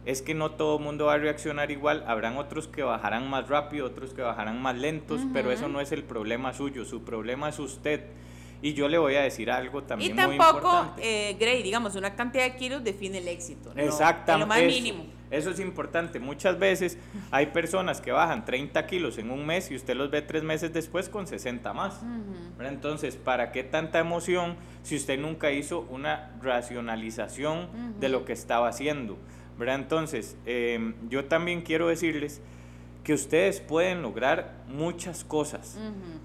[0.05, 2.03] es que no todo el mundo va a reaccionar igual.
[2.07, 5.91] Habrán otros que bajarán más rápido, otros que bajarán más lentos, pero eso no es
[5.91, 6.85] el problema suyo.
[6.85, 8.05] Su problema es usted.
[8.61, 11.29] Y yo le voy a decir algo también Y muy tampoco, importante.
[11.29, 13.73] eh, Grey, digamos, una cantidad de kilos define el éxito.
[13.73, 13.81] ¿no?
[13.81, 14.33] Exactamente.
[14.33, 15.05] En lo más mínimo.
[15.31, 16.19] Eso es importante.
[16.19, 16.97] Muchas veces
[17.31, 20.73] hay personas que bajan 30 kilos en un mes y usted los ve tres meses
[20.73, 22.01] después con 60 más.
[22.59, 28.67] Entonces, ¿para qué tanta emoción si usted nunca hizo una racionalización de lo que estaba
[28.69, 29.17] haciendo?
[29.59, 29.75] ¿Verdad?
[29.75, 32.41] Entonces, eh, yo también quiero decirles
[33.03, 35.77] que ustedes pueden lograr muchas cosas,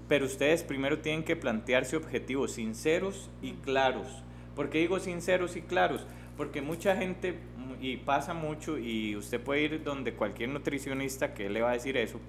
[0.07, 4.07] pero ustedes primero tienen que plantearse objetivos sinceros y claros.
[4.55, 6.05] ¿Por qué digo sinceros y claros?
[6.37, 7.37] Porque mucha gente,
[7.81, 11.97] y pasa mucho, y usted puede ir donde cualquier nutricionista que le va a decir
[11.97, 12.19] eso,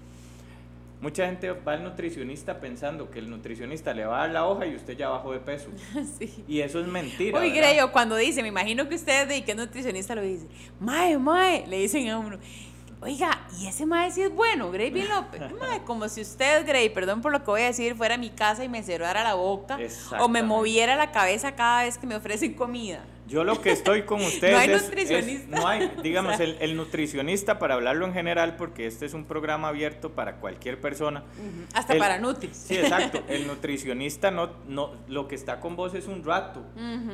[1.06, 4.66] mucha gente va al nutricionista pensando que el nutricionista le va a dar la hoja
[4.66, 5.68] y usted ya bajó de peso.
[6.18, 6.44] sí.
[6.48, 7.38] Y eso es mentira.
[7.38, 7.70] Uy, ¿verdad?
[7.70, 10.48] Grey, o cuando dice, me imagino que usted, de que nutricionista, lo dice,
[10.80, 12.38] mae, mae, le dicen a uno.
[13.00, 15.42] Oiga, ¿y ese mae sí es bueno, Grey Bien López?
[15.60, 18.30] Mae, como si usted, Grey, perdón por lo que voy a decir, fuera a mi
[18.30, 19.78] casa y me cerrara la boca
[20.18, 23.04] o me moviera la cabeza cada vez que me ofrecen comida.
[23.26, 25.56] Yo lo que estoy con ustedes No hay es- es- nutricionista.
[25.58, 26.46] no hay, digamos, O sea.
[26.46, 30.80] el, el nutricionista, para hablarlo en general, porque este es un programa abierto para cualquier
[30.80, 31.24] persona.
[31.74, 32.56] Hasta El- para Nutris.
[32.56, 33.22] Sí, exacto.
[33.28, 36.64] El nutricionista no, no, lo que está con vos es un rato.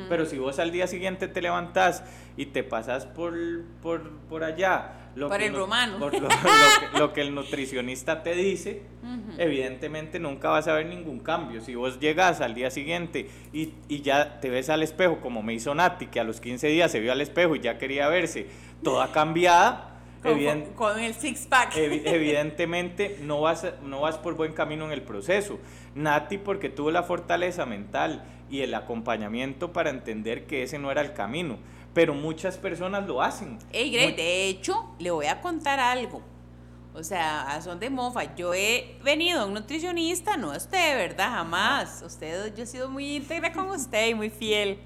[0.09, 2.03] Pero si vos al día siguiente te levantás
[2.37, 3.33] y te pasas por,
[3.81, 5.99] por, por allá lo por que el romano.
[5.99, 8.81] por lo, que, lo que el nutricionista te dice,
[9.37, 11.61] evidentemente nunca vas a ver ningún cambio.
[11.61, 15.53] Si vos llegas al día siguiente y, y ya te ves al espejo, como me
[15.53, 18.47] hizo Nati, que a los 15 días se vio al espejo y ya quería verse
[18.83, 19.89] toda cambiada,
[20.75, 21.75] con, el six pack.
[21.75, 25.59] Evi- evidentemente no vas, no vas por buen camino en el proceso.
[25.95, 31.01] Nati porque tuvo la fortaleza mental y el acompañamiento para entender que ese no era
[31.01, 31.57] el camino,
[31.93, 33.59] pero muchas personas lo hacen.
[33.71, 36.21] Ey, Grey, Mu- de hecho, le voy a contar algo.
[36.95, 38.35] O sea, a son de mofa.
[38.35, 41.29] Yo he venido a un nutricionista, no a usted, ¿verdad?
[41.31, 42.03] Jamás.
[42.05, 44.77] Usted, yo he sido muy íntegra con usted y muy fiel.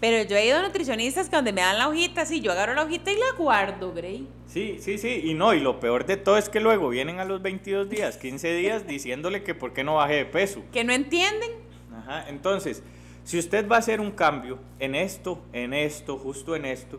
[0.00, 2.74] Pero yo he ido a nutricionistas que donde me dan la hojita, sí, yo agarro
[2.74, 4.26] la hojita y la guardo, Grey.
[4.46, 7.24] Sí, sí, sí, y no, y lo peor de todo es que luego vienen a
[7.26, 10.62] los 22 días, 15 días diciéndole que por qué no baje de peso.
[10.72, 11.50] Que no entienden.
[11.96, 12.82] Ajá, entonces,
[13.28, 16.98] si usted va a hacer un cambio en esto, en esto, justo en esto,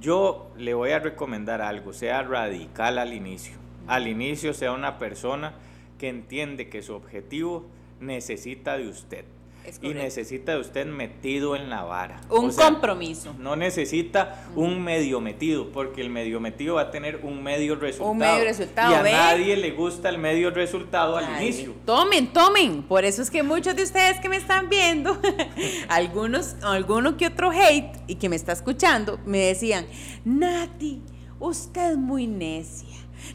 [0.00, 3.54] yo le voy a recomendar algo, sea radical al inicio.
[3.86, 5.54] Al inicio sea una persona
[5.96, 7.64] que entiende que su objetivo
[8.00, 9.24] necesita de usted.
[9.68, 12.20] Es Y necesita de usted metido en la vara.
[12.30, 13.34] Un O sea, compromiso.
[13.38, 18.14] no necesita un medio metido, porque el medio metido va a tener un medio resultado.
[18.14, 21.74] medio resultado, Y a nadie le gusta el medio resultado al inicio.
[21.84, 22.82] Tomen, tomen.
[22.82, 25.18] Por eso es que muchos de ustedes que me están viendo,
[25.88, 29.86] algunos, alguno que otro hate y que me está escuchando, me decían,
[30.24, 31.00] Nati,
[31.40, 32.87] usted es muy necia.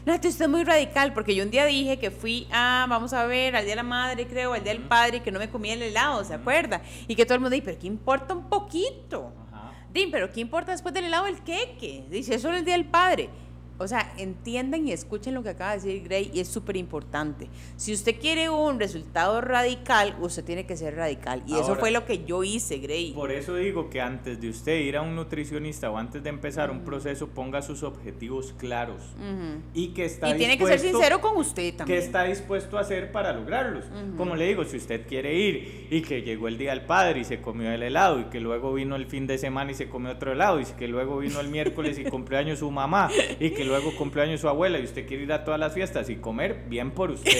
[0.04, 3.26] Nati, usted es muy radical, porque yo un día dije que fui a, vamos a
[3.26, 5.74] ver, al Día de la Madre, creo, al Día del Padre, que no me comía
[5.74, 6.82] el helado, ¿se acuerda?
[7.08, 9.32] Y que todo el mundo dice, pero ¿qué importa un poquito?
[9.52, 9.72] Ajá.
[9.92, 12.04] Dim, pero ¿qué importa después del helado el queque?
[12.10, 13.30] Dice, eso es el Día del Padre.
[13.78, 17.48] O sea, entiendan y escuchen lo que acaba de decir Gray y es súper importante.
[17.76, 21.42] Si usted quiere un resultado radical, usted tiene que ser radical.
[21.46, 23.12] Y eso fue lo que yo hice, Gray.
[23.12, 26.70] Por eso digo que antes de usted ir a un nutricionista o antes de empezar
[26.70, 29.02] un proceso, ponga sus objetivos claros
[29.74, 31.98] y que está Y tiene que ser sincero con usted ¿Qué también.
[31.98, 33.84] está dispuesto a hacer para lograrlos?
[34.16, 37.24] Como le digo, si usted quiere ir y que llegó el día del padre y
[37.24, 40.12] se comió el helado y que luego vino el fin de semana y se comió
[40.12, 43.10] otro helado y que luego vino el miércoles y cumpleaños su mamá
[43.40, 46.16] y que luego cumpleaños su abuela y usted quiere ir a todas las fiestas y
[46.16, 47.32] comer, bien por usted.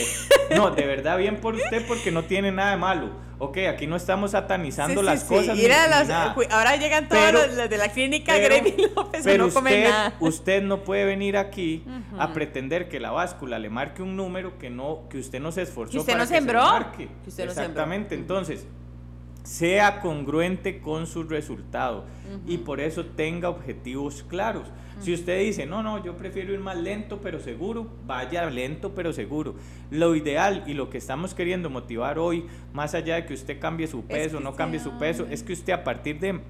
[0.56, 3.10] No, de verdad bien por usted porque no tiene nada de malo.
[3.38, 5.28] Ok, aquí no estamos satanizando Sí, sí, las sí.
[5.28, 5.56] cosas.
[5.56, 8.54] Ni- ni las- cu- ahora llegan todos Pero- los, los de la clínica pero-
[8.94, 10.14] López Pero no usted, nada.
[10.20, 11.84] usted no puede venir aquí
[12.18, 15.62] a pretender que la báscula le marque un número que no que usted no se
[15.62, 17.08] esforzó Que usted para no que se sembró, marque.
[17.24, 17.70] que usted no sembró.
[17.70, 18.66] Exactamente, entonces
[19.44, 22.06] sea congruente con su resultado
[22.46, 24.66] y por eso tenga objetivos claros.
[25.00, 29.12] Si usted dice, no, no, yo prefiero ir más lento pero seguro, vaya lento pero
[29.12, 29.54] seguro.
[29.90, 33.86] Lo ideal y lo que estamos queriendo motivar hoy, más allá de que usted cambie
[33.86, 36.40] su peso, que no cambie su peso, es que usted a partir de,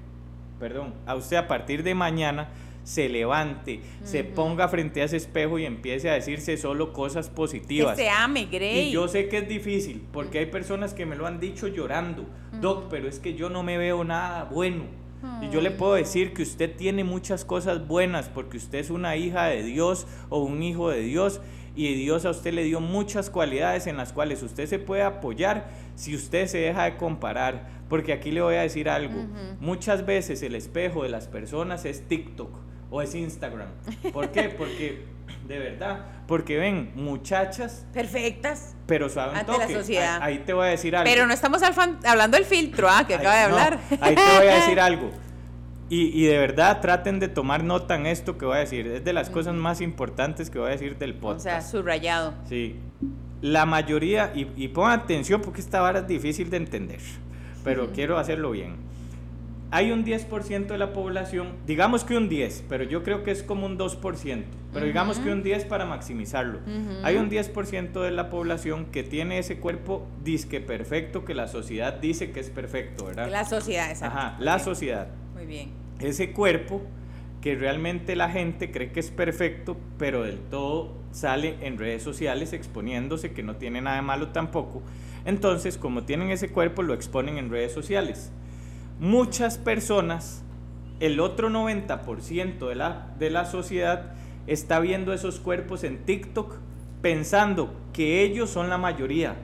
[0.57, 2.49] perdón, a usted a partir de mañana
[2.85, 7.35] se levante, se ponga frente a ese espejo y empiece a decirse solo cosas que
[7.35, 7.97] positivas.
[7.97, 8.89] se ame, Gray.
[8.89, 12.27] Y yo sé que es difícil, porque hay personas que me lo han dicho llorando,
[12.61, 14.83] Doc, pero es que yo no me veo nada bueno.
[15.41, 19.15] Y yo le puedo decir que usted tiene muchas cosas buenas, porque usted es una
[19.15, 21.41] hija de Dios o un hijo de Dios,
[21.75, 25.69] y Dios a usted le dio muchas cualidades en las cuales usted se puede apoyar
[25.95, 27.67] si usted se deja de comparar.
[27.89, 29.25] Porque aquí le voy a decir algo,
[29.59, 32.49] muchas veces el espejo de las personas es TikTok
[32.89, 33.69] o es Instagram.
[34.13, 34.49] ¿Por qué?
[34.49, 35.05] Porque,
[35.47, 38.75] de verdad, porque ven, muchachas Perfectas.
[38.87, 39.73] pero suave Ante la toque.
[39.73, 40.19] sociedad.
[40.21, 41.09] Ahí, ahí te voy a decir algo.
[41.09, 43.79] Pero no estamos hablando del filtro, ah, que Ahí- acaba de no, hablar.
[44.01, 45.11] ahí te voy a decir algo.
[45.87, 48.87] Y, y de verdad traten de tomar nota en esto que voy a decir.
[48.87, 51.43] Es de las cosas más importantes que voy a decir del O podcast.
[51.43, 52.33] sea, subrayado.
[52.49, 52.79] Sí.
[53.41, 56.99] La mayoría, y, y pongan atención porque esta vara es difícil de entender,
[57.63, 58.77] pero quiero hacerlo bien.
[59.75, 63.43] Hay un 10% de la población, digamos que un 10, pero yo creo que es
[63.43, 66.59] como un 2%, pero digamos que un 10 para maximizarlo.
[67.03, 71.91] Hay un 10% de la población que tiene ese cuerpo disque perfecto que la sociedad
[71.95, 73.29] dice que es perfecto, ¿verdad?
[73.29, 74.17] La sociedad, exacto.
[74.17, 75.71] Ajá, la sociedad Muy bien.
[75.99, 76.81] ese cuerpo
[77.41, 82.53] que realmente la gente cree que es perfecto, pero del todo sale en redes sociales
[82.53, 84.83] exponiéndose, que no tiene nada de malo tampoco.
[85.25, 88.31] Entonces, como tienen ese cuerpo, lo exponen en redes sociales.
[88.99, 90.43] Muchas personas,
[90.99, 94.13] el otro 90% de la, de la sociedad,
[94.47, 96.55] está viendo esos cuerpos en TikTok
[97.01, 99.35] pensando que ellos son la mayoría,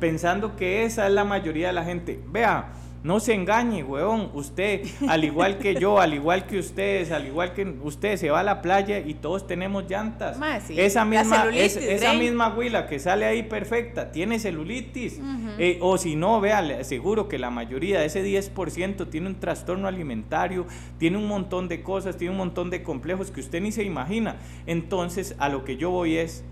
[0.00, 2.22] pensando que esa es la mayoría de la gente.
[2.28, 4.30] Vea, No se engañe, weón.
[4.34, 8.40] Usted, al igual que yo, al igual que ustedes, al igual que usted, se va
[8.40, 10.38] a la playa y todos tenemos llantas.
[10.78, 15.20] Esa misma, esa misma huila que sale ahí perfecta, tiene celulitis.
[15.58, 19.40] Eh, o si no, vea, le aseguro que la mayoría de ese 10% tiene un
[19.40, 20.66] trastorno alimentario,
[20.98, 24.36] tiene un montón de cosas, tiene un montón de complejos que usted ni se imagina.
[24.66, 26.44] Entonces, a lo que yo voy es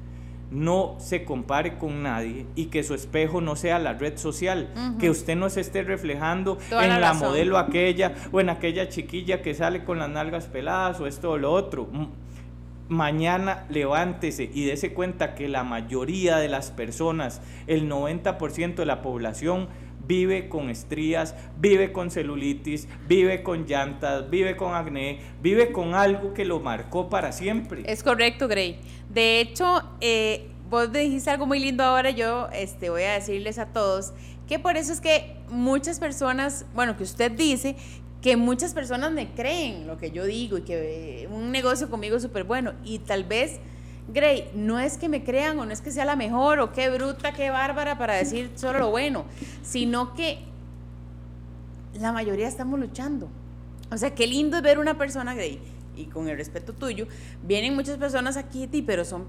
[0.50, 4.68] no se compare con nadie y que su espejo no sea la red social,
[4.98, 9.54] que usted no se esté reflejando en la, modelo aquella o en aquella chiquilla que
[9.54, 11.88] sale con las nalgas peladas o esto o lo otro.
[12.88, 19.02] Mañana levántese y dése cuenta que la mayoría de las personas, el 90% de la
[19.02, 19.68] población,
[20.06, 26.34] vive con estrías, vive con celulitis, vive con llantas, vive con acné, vive con algo
[26.34, 27.82] que lo marcó para siempre.
[27.86, 28.78] Es correcto, Gray.
[29.08, 33.66] De hecho, eh, vos dijiste algo muy lindo ahora, yo este, voy a decirles a
[33.66, 34.12] todos
[34.46, 37.76] que por eso es que muchas personas, bueno, que usted dice
[38.22, 42.16] que muchas personas me creen lo que yo digo y que eh, un negocio conmigo
[42.16, 43.60] es súper bueno y tal vez
[44.08, 46.88] Gray, no es que me crean o no es que sea la mejor o qué
[46.90, 49.24] bruta, qué bárbara para decir solo lo bueno,
[49.62, 50.38] sino que
[51.94, 53.28] la mayoría estamos luchando.
[53.90, 55.60] O sea, qué lindo es ver una persona, Gray,
[55.96, 57.06] y con el respeto tuyo,
[57.42, 59.24] vienen muchas personas aquí, pero son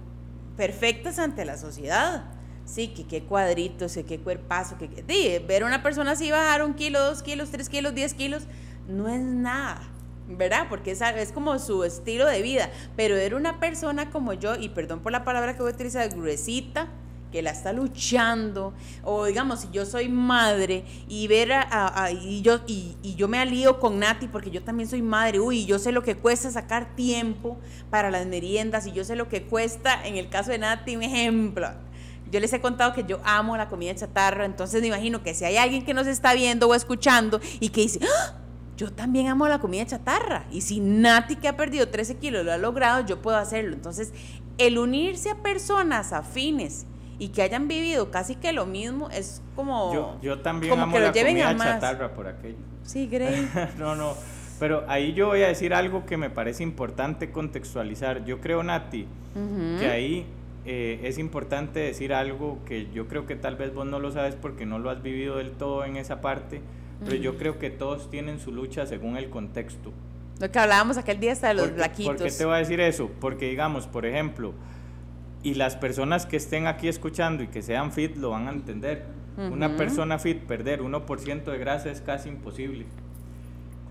[0.56, 2.26] perfectas ante la sociedad.
[2.66, 6.74] Sí, que qué cuadritos, que qué cuerpazo, que, que ver una persona así bajar un
[6.74, 8.44] kilo, dos kilos, tres kilos, diez kilos,
[8.90, 9.82] no es nada.
[10.28, 10.68] ¿Verdad?
[10.70, 12.70] Porque es, es como su estilo de vida.
[12.96, 16.10] Pero era una persona como yo, y perdón por la palabra que voy a utilizar,
[16.10, 16.88] gruesita,
[17.32, 18.74] que la está luchando,
[19.04, 23.80] o digamos, si yo soy madre y ver a, y yo y, yo me alío
[23.80, 27.58] con Nati porque yo también soy madre, uy, yo sé lo que cuesta sacar tiempo
[27.90, 31.04] para las meriendas y yo sé lo que cuesta, en el caso de Nati, un
[31.04, 31.68] ejemplo.
[32.32, 35.46] Yo les he contado que yo amo la comida chatarra, entonces me imagino que si
[35.46, 38.47] hay alguien que nos está viendo o escuchando y que dice, ¡Ah!
[38.78, 40.46] Yo también amo la comida chatarra.
[40.52, 43.74] Y si Nati, que ha perdido 13 kilos, lo ha logrado, yo puedo hacerlo.
[43.74, 44.14] Entonces,
[44.60, 46.86] el unirse a personas afines
[47.20, 50.20] y que hayan vivido casi que lo mismo es como.
[50.22, 52.58] Yo, también amo la comida chatarra por aquello.
[52.84, 53.50] Sí, Grey.
[53.78, 54.14] no, no.
[54.60, 58.26] Pero ahí yo voy a decir algo que me parece importante contextualizar.
[58.26, 59.08] Yo creo, Nati,
[59.80, 60.26] que ahí
[60.66, 64.36] eh, es importante decir algo que yo creo que tal vez vos no lo sabes
[64.36, 66.62] porque no lo has vivido del todo en esa parte
[67.04, 69.92] pero yo creo que todos tienen su lucha según el contexto.
[70.40, 72.16] Lo que hablábamos aquel día hasta de los blaquitos.
[72.16, 73.10] ¿Por qué te voy a decir eso?
[73.20, 74.54] Porque digamos, por ejemplo,
[75.44, 79.06] y las personas que estén aquí escuchando y que sean fit lo van a entender.
[79.38, 82.88] Una persona fit, perder 1% de grasa es casi imposible.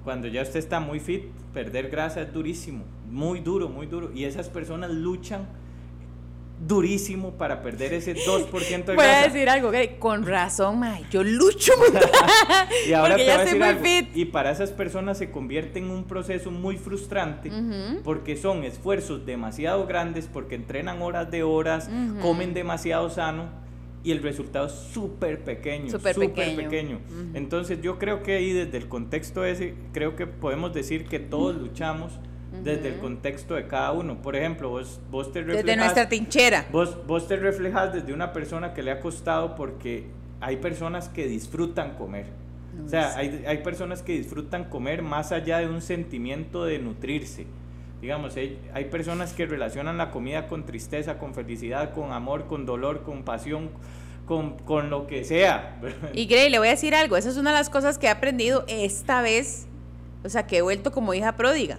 [0.02, 4.10] Cuando ya usted está muy fit, perder grasa es durísimo, muy duro, muy duro.
[4.12, 5.46] Y esas personas luchan
[6.58, 8.94] durísimo para perder ese 2% de grasa.
[8.94, 11.72] Voy a decir algo, con razón, ma, yo lucho
[12.88, 13.84] y ahora te decir algo.
[14.14, 17.50] Y para esas personas se convierte en un proceso muy frustrante
[18.04, 21.90] porque son esfuerzos demasiado grandes, porque entrenan horas de horas,
[22.22, 23.66] comen demasiado sano
[24.02, 27.00] y el resultado es súper pequeño, súper pequeño.
[27.34, 31.56] Entonces yo creo que ahí desde el contexto ese, creo que podemos decir que todos
[31.56, 32.12] luchamos
[32.62, 34.20] desde el contexto de cada uno.
[34.22, 35.64] Por ejemplo, vos, vos te reflejas...
[35.64, 36.66] Desde nuestra trinchera.
[36.70, 40.06] Vos, vos te reflejas desde una persona que le ha costado porque
[40.40, 42.26] hay personas que disfrutan comer.
[42.84, 47.46] o sea, hay, hay, personas que disfrutan comer más allá de un sentimiento de nutrirse.
[48.00, 52.66] Digamos, hay, hay personas que relacionan la comida con tristeza, con felicidad, con amor, con
[52.66, 53.70] dolor, con pasión,
[54.26, 55.80] con, con, lo que sea.
[56.12, 58.10] Y Grey, le voy a decir algo, esa es una de las cosas que he
[58.10, 59.66] aprendido esta vez,
[60.26, 61.78] o sea, que he vuelto como hija pródiga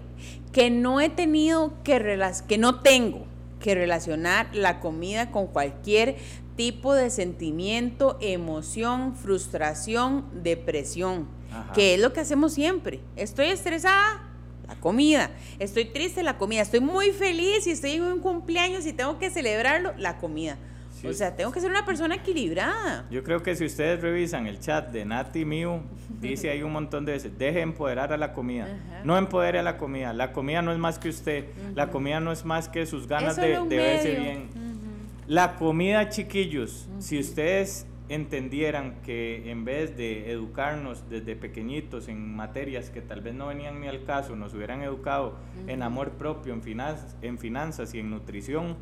[0.51, 3.25] que no he tenido que, que no tengo
[3.59, 6.15] que relacionar la comida con cualquier
[6.55, 11.27] tipo de sentimiento, emoción, frustración, depresión,
[11.75, 13.01] que es lo que hacemos siempre.
[13.15, 14.23] Estoy estresada,
[14.67, 15.29] la comida.
[15.59, 16.61] Estoy triste, la comida.
[16.61, 20.57] Estoy muy feliz y estoy en un cumpleaños y tengo que celebrarlo, la comida
[21.03, 23.05] o sea, tengo que ser una persona equilibrada.
[23.09, 25.81] Yo creo que si ustedes revisan el chat de Nati mío,
[26.19, 28.67] dice ahí un montón de veces, deje empoderar a la comida.
[29.03, 30.13] No empodere a la comida.
[30.13, 31.45] La comida no es más que usted.
[31.75, 34.49] La comida no es más que sus ganas de, verse bien.
[35.27, 42.89] La comida, chiquillos, si ustedes entendieran que en vez de educarnos desde pequeñitos en materias
[42.89, 45.35] que tal vez no venían ni al caso, nos hubieran educado
[45.67, 48.77] en amor propio, en finanzas, en finanzas y en nutrición,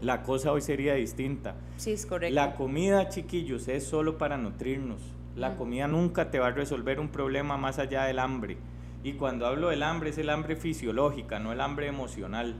[0.00, 1.54] la cosa hoy sería distinta.
[1.76, 2.34] Sí, es correcto.
[2.34, 5.00] La comida, chiquillos, es solo para nutrirnos.
[5.36, 8.56] La comida nunca te va a resolver un problema más allá del hambre.
[9.02, 12.54] Y cuando hablo del hambre, es el hambre fisiológica, no el hambre emocional.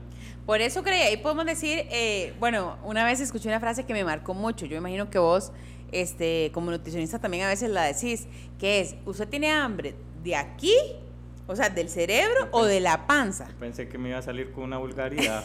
[0.45, 4.03] Por eso creí, ahí podemos decir, eh, bueno, una vez escuché una frase que me
[4.03, 4.67] marcó mucho.
[4.67, 5.51] Yo imagino que vos
[5.91, 8.27] este, como nutricionista también a veces la decís,
[8.59, 10.75] que es, ¿usted tiene hambre de aquí?
[11.47, 13.47] O sea, del cerebro o de la panza.
[13.59, 15.43] Pensé que me iba a salir con una vulgaridad.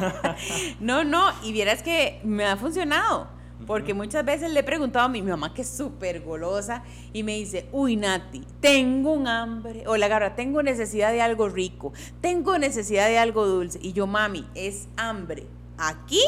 [0.80, 3.28] no, no, y vieras que me ha funcionado.
[3.66, 7.36] Porque muchas veces le he preguntado a mi, mamá, que es súper golosa, y me
[7.36, 12.58] dice, uy, Nati, tengo un hambre, o la garra, tengo necesidad de algo rico, tengo
[12.58, 13.78] necesidad de algo dulce.
[13.82, 16.22] Y yo, mami, ¿es hambre aquí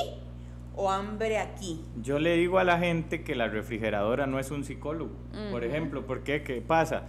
[0.77, 1.81] o hambre aquí?
[2.03, 5.13] Yo le digo a la gente que la refrigeradora no es un psicólogo,
[5.51, 6.43] por ejemplo, ¿por qué?
[6.43, 7.05] ¿Qué pasa?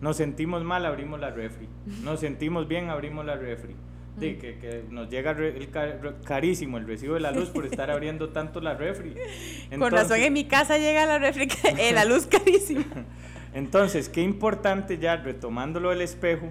[0.00, 1.68] Nos sentimos mal, abrimos la refri.
[2.02, 3.74] Nos sentimos bien, abrimos la refri.
[4.16, 5.68] De que, que, nos llega el
[6.24, 9.14] carísimo el recibo de la luz por estar abriendo tanto la refri.
[9.78, 12.84] Con razón en mi casa llega la refri, eh, la luz carísima.
[13.52, 16.46] Entonces, qué importante ya, retomándolo del espejo,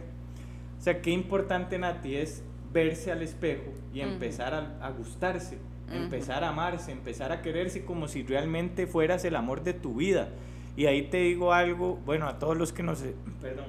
[0.79, 5.57] o sea, qué importante, Nati, es verse al espejo y empezar a, gustarse,
[5.91, 10.29] empezar a amarse, empezar a quererse como si realmente fueras el amor de tu vida.
[10.77, 12.99] Y ahí te digo algo, bueno, a todos los que nos...
[13.41, 13.65] Perdón.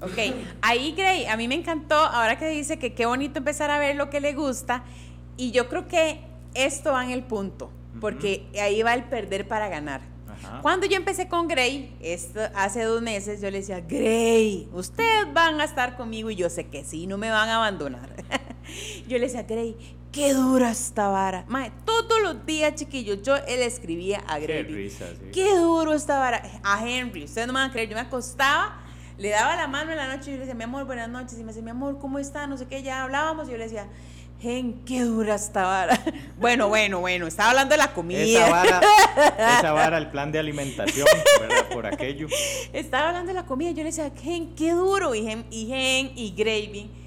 [0.00, 0.18] Ok,
[0.60, 3.96] ahí Gray, a mí me encantó, ahora que dice que qué bonito empezar a ver
[3.96, 4.84] lo que le gusta,
[5.38, 6.20] y yo creo que
[6.54, 7.70] esto va en el punto,
[8.00, 10.02] porque ahí va el perder para ganar.
[10.62, 15.60] Cuando yo empecé con Gray, esto, hace dos meses, yo le decía, Gray, ustedes van
[15.60, 18.10] a estar conmigo y yo sé que sí, no me van a abandonar.
[19.08, 19.76] yo le decía, Gray,
[20.16, 21.44] qué dura esta vara.
[21.46, 24.90] Mae, todos los días, chiquillos, yo le escribía a Grady.
[25.30, 26.42] Qué, duro esta vara.
[26.64, 28.80] A Henry, ustedes no me van a creer, yo me acostaba,
[29.18, 31.34] le daba la mano en la noche y yo le decía, mi amor, buenas noches.
[31.38, 32.46] Y me decía, mi amor, ¿cómo está?
[32.46, 33.46] No sé qué, ya hablábamos.
[33.48, 33.88] Y yo le decía,
[34.40, 36.00] Gen, qué dura esta vara.
[36.38, 38.22] Bueno, bueno, bueno, estaba hablando de la comida.
[38.22, 38.80] Esa vara,
[39.58, 41.06] esa vara el plan de alimentación,
[41.40, 41.68] ¿verdad?
[41.68, 42.28] Por aquello.
[42.72, 45.14] Estaba hablando de la comida, yo le decía, Gen, qué duro.
[45.14, 47.05] Y Gen y, Gen, y Gravy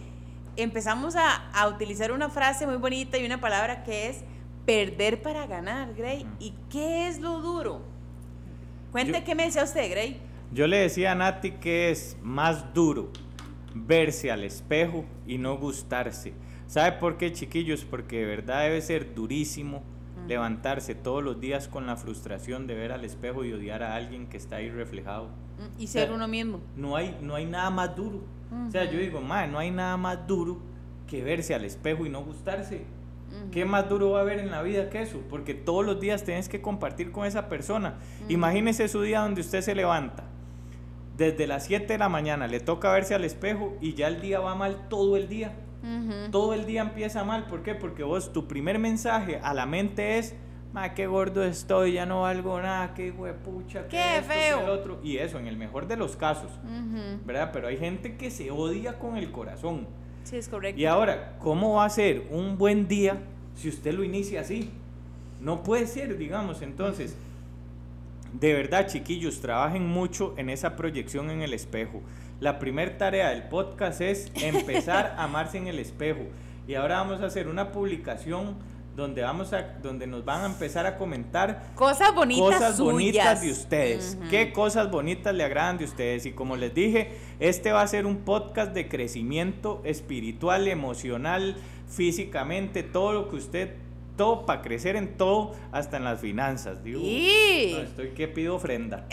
[0.61, 4.23] empezamos a, utilizar una frase muy bonita y una palabra que es
[4.65, 6.25] perder para ganar, Gray.
[6.39, 7.81] ¿Y qué es lo duro?
[8.91, 10.19] Cuente qué me decía usted, Gray.
[10.51, 13.11] Yo le decía a Nati que es más duro
[13.73, 16.33] verse al espejo y no gustarse.
[16.67, 17.83] ¿Sabe por qué, chiquillos?
[17.83, 19.83] Porque de verdad debe ser durísimo
[20.27, 24.27] levantarse todos los días con la frustración de ver al espejo y odiar a alguien
[24.27, 25.29] que está ahí reflejado.
[25.77, 26.59] Y ser uno mismo.
[26.75, 28.21] No hay, no hay nada más duro.
[28.67, 30.57] O sea, yo digo, madre, no hay nada más duro
[31.07, 32.85] que verse al espejo y no gustarse.
[33.51, 35.21] ¿Qué más duro va a haber en la vida que eso?
[35.29, 37.95] Porque todos los días tienes que compartir con esa persona.
[38.27, 40.23] Imagínese su día donde usted se levanta.
[41.17, 44.39] Desde las 7 de la mañana le toca verse al espejo y ya el día
[44.39, 45.53] va mal todo el día.
[46.31, 47.45] Todo el día empieza mal.
[47.45, 47.75] ¿Por qué?
[47.75, 50.35] Porque vos, tu primer mensaje a la mente es,
[50.73, 54.61] ma, qué gordo estoy, ya no valgo nada, qué huepucha, qué, qué feo.
[54.61, 54.99] el otro.
[55.03, 56.51] Y eso, en el mejor de los casos,
[57.25, 57.51] ¿verdad?
[57.51, 59.87] Pero hay gente que se odia con el corazón.
[60.23, 60.79] Sí, es correcto.
[60.79, 63.17] Y ahora, ¿cómo va a ser un buen día
[63.55, 64.69] si usted lo inicia así?
[65.41, 67.15] No puede ser, digamos, entonces.
[68.33, 72.03] De verdad, chiquillos, trabajen mucho en esa proyección en el espejo.
[72.39, 76.21] La primera tarea del podcast es empezar a amarse en el espejo.
[76.67, 78.55] Y ahora vamos a hacer una publicación
[78.99, 83.51] donde vamos a donde nos van a empezar a comentar cosas bonitas cosas bonitas de
[83.51, 84.17] ustedes.
[84.29, 86.25] Qué cosas bonitas le agradan de ustedes.
[86.25, 91.55] Y como les dije este va a ser un podcast de crecimiento espiritual emocional
[91.87, 93.75] físicamente todo lo que usted
[94.19, 96.83] todo para crecer en todo hasta en las finanzas.
[96.83, 99.07] Digo estoy que pido ofrenda.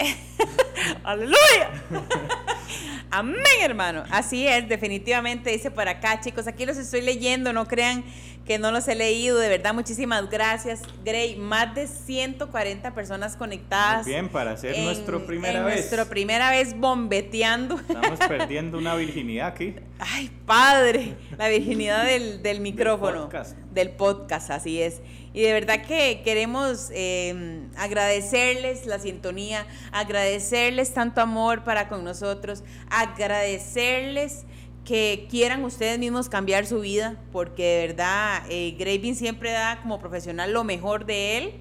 [1.05, 1.71] Aleluya.
[3.11, 4.03] Amén, hermano.
[4.11, 6.49] Así es, definitivamente dice por acá, chicos.
[6.49, 8.05] Aquí los estoy leyendo, no crean
[8.47, 9.39] que no los he leído.
[9.39, 11.37] De verdad, muchísimas gracias, Gray.
[11.37, 14.07] Más de 140 personas conectadas.
[14.07, 15.77] bien, para hacer nuestra primera vez.
[15.77, 17.77] Nuestra primera vez bombeteando.
[17.77, 19.75] Estamos perdiendo una virginidad aquí.
[19.99, 21.17] Ay, padre.
[21.37, 23.13] La virginidad del, del micrófono.
[23.13, 23.57] Del podcast.
[23.73, 25.01] Del podcast, así es.
[25.37, 32.65] Y de verdad que queremos em, agradecerles la sintonía, agradecerles tanto amor para con nosotros,
[32.89, 34.47] agradecerles
[34.87, 39.99] que quieran ustedes mismos cambiar su vida, porque de verdad eh, Graving siempre da como
[39.99, 41.55] profesional lo mejor de él.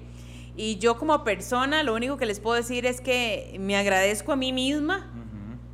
[0.56, 4.36] Y yo como persona, lo único que les puedo decir es que me agradezco a
[4.36, 5.12] mí misma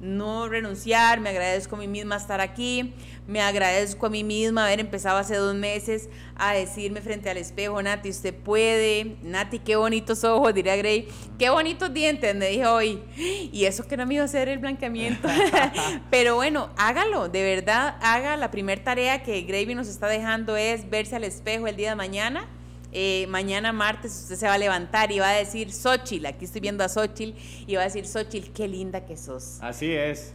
[0.02, 2.92] no renunciar, me agradezco a mí misma estar aquí,
[3.28, 7.80] me agradezco a mí misma haber empezado hace dos meses a decirme frente al espejo,
[7.80, 11.06] Nati, usted puede, Nati, qué bonitos ojos, diría Gray,
[11.38, 14.58] qué bonitos dientes, me dije hoy, y eso que no me iba a hacer el
[14.58, 15.28] blanqueamiento,
[16.10, 20.90] pero bueno, hágalo, de verdad, haga, la primera tarea que Gravy nos está dejando es
[20.90, 22.48] verse al espejo el día de mañana,
[22.92, 26.60] eh, mañana martes usted se va a levantar y va a decir Xochitl, aquí estoy
[26.60, 27.34] viendo a Xochitl,
[27.66, 29.58] y va a decir Xochitl, qué linda que sos.
[29.60, 30.32] Así es.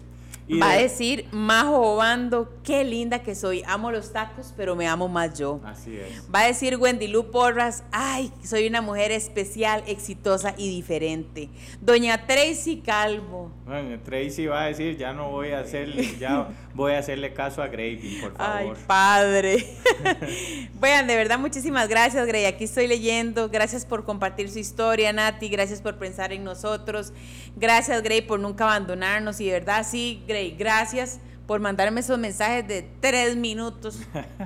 [0.49, 5.09] Va a decir Majo Obando, qué linda que soy, amo los tacos, pero me amo
[5.09, 5.59] más yo.
[5.65, 6.23] Así es.
[6.33, 11.49] Va a decir Wendy Lu Porras, ay, soy una mujer especial, exitosa y diferente.
[11.81, 13.51] Doña Tracy Calvo.
[13.65, 16.47] Bueno, Tracy va a decir, ya no voy a hacerle, ya
[16.77, 18.77] voy a hacerle caso a Gravy, por favor.
[18.77, 19.67] Ay, padre.
[20.79, 22.45] Vean, de verdad, muchísimas gracias, Gray.
[22.45, 23.49] Aquí estoy leyendo.
[23.49, 25.49] Gracias por compartir su historia, Nati.
[25.49, 27.13] Gracias por pensar en nosotros.
[27.55, 29.41] Gracias, Gray, por nunca abandonarnos.
[29.41, 34.01] Y de verdad, sí, Gray gracias por mandarme esos mensajes de tres minutos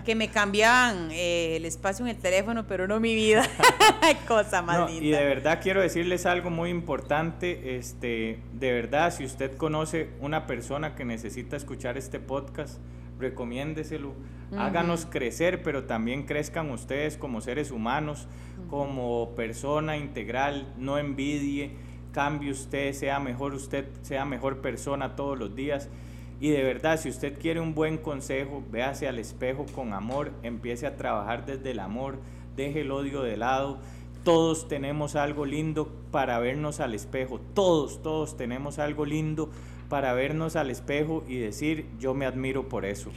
[0.06, 3.43] que me cambiaban eh, el espacio en el teléfono, pero no mi vida.
[4.28, 5.06] Cosa más linda.
[5.06, 7.76] Y de verdad quiero decirles algo muy importante.
[7.76, 12.80] Este, de verdad, si usted conoce una persona que necesita escuchar este podcast,
[13.20, 14.14] recomiéndeselo.
[14.58, 18.28] Háganos crecer, pero también crezcan ustedes como seres humanos,
[18.70, 20.74] como persona integral.
[20.78, 21.72] No envidie
[22.12, 25.89] cambie usted, sea mejor usted, sea mejor persona todos los días.
[26.42, 30.88] Y de verdad, si usted quiere un buen consejo, véase al espejo con amor, empiece
[30.88, 32.18] a trabajar desde el amor,
[32.56, 33.78] deje el odio de lado.
[34.24, 39.52] Todos tenemos algo lindo para vernos al espejo, todos, todos tenemos algo lindo
[39.88, 43.12] para vernos al espejo y decir, yo me admiro por eso.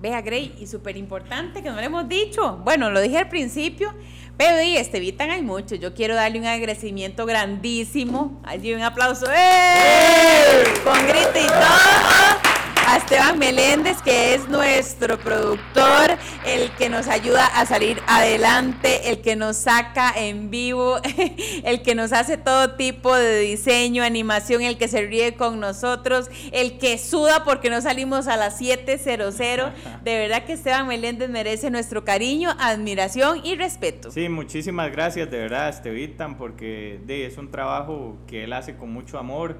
[0.00, 2.56] Vea, Gray, y súper importante que no le hemos dicho.
[2.64, 3.92] Bueno, lo dije al principio,
[4.36, 5.76] pero y este Vitan hay mucho.
[5.76, 8.40] Yo quiero darle un agradecimiento grandísimo.
[8.44, 9.26] Allí un aplauso.
[9.26, 10.64] ¡Eh!
[10.84, 12.47] Con grito y todo
[12.88, 16.16] a Esteban Meléndez, que es nuestro productor,
[16.46, 20.96] el que nos ayuda a salir adelante, el que nos saca en vivo,
[21.64, 26.30] el que nos hace todo tipo de diseño, animación, el que se ríe con nosotros,
[26.50, 29.72] el que suda porque no salimos a las 7.00.
[30.02, 34.10] De verdad que Esteban Meléndez merece nuestro cariño, admiración y respeto.
[34.10, 39.18] Sí, muchísimas gracias de verdad, Estevitan, porque es un trabajo que él hace con mucho
[39.18, 39.56] amor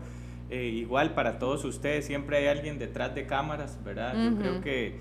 [0.50, 4.14] eh, igual para todos ustedes, siempre hay alguien detrás de cámaras, ¿verdad?
[4.14, 4.98] Yo creo que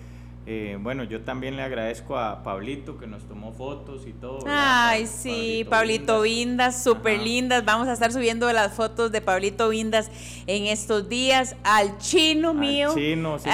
[0.50, 4.46] eh, bueno, yo también le agradezco a Pablito que nos tomó fotos y todo.
[4.48, 7.66] Ay, sí, Pablito, Vindas, súper lindas.
[7.66, 10.10] Vamos a estar subiendo las fotos de Pablito Vindas
[10.46, 11.58] en estos días.
[11.66, 12.94] Al chino mío.
[12.96, 13.50] Chino, sí.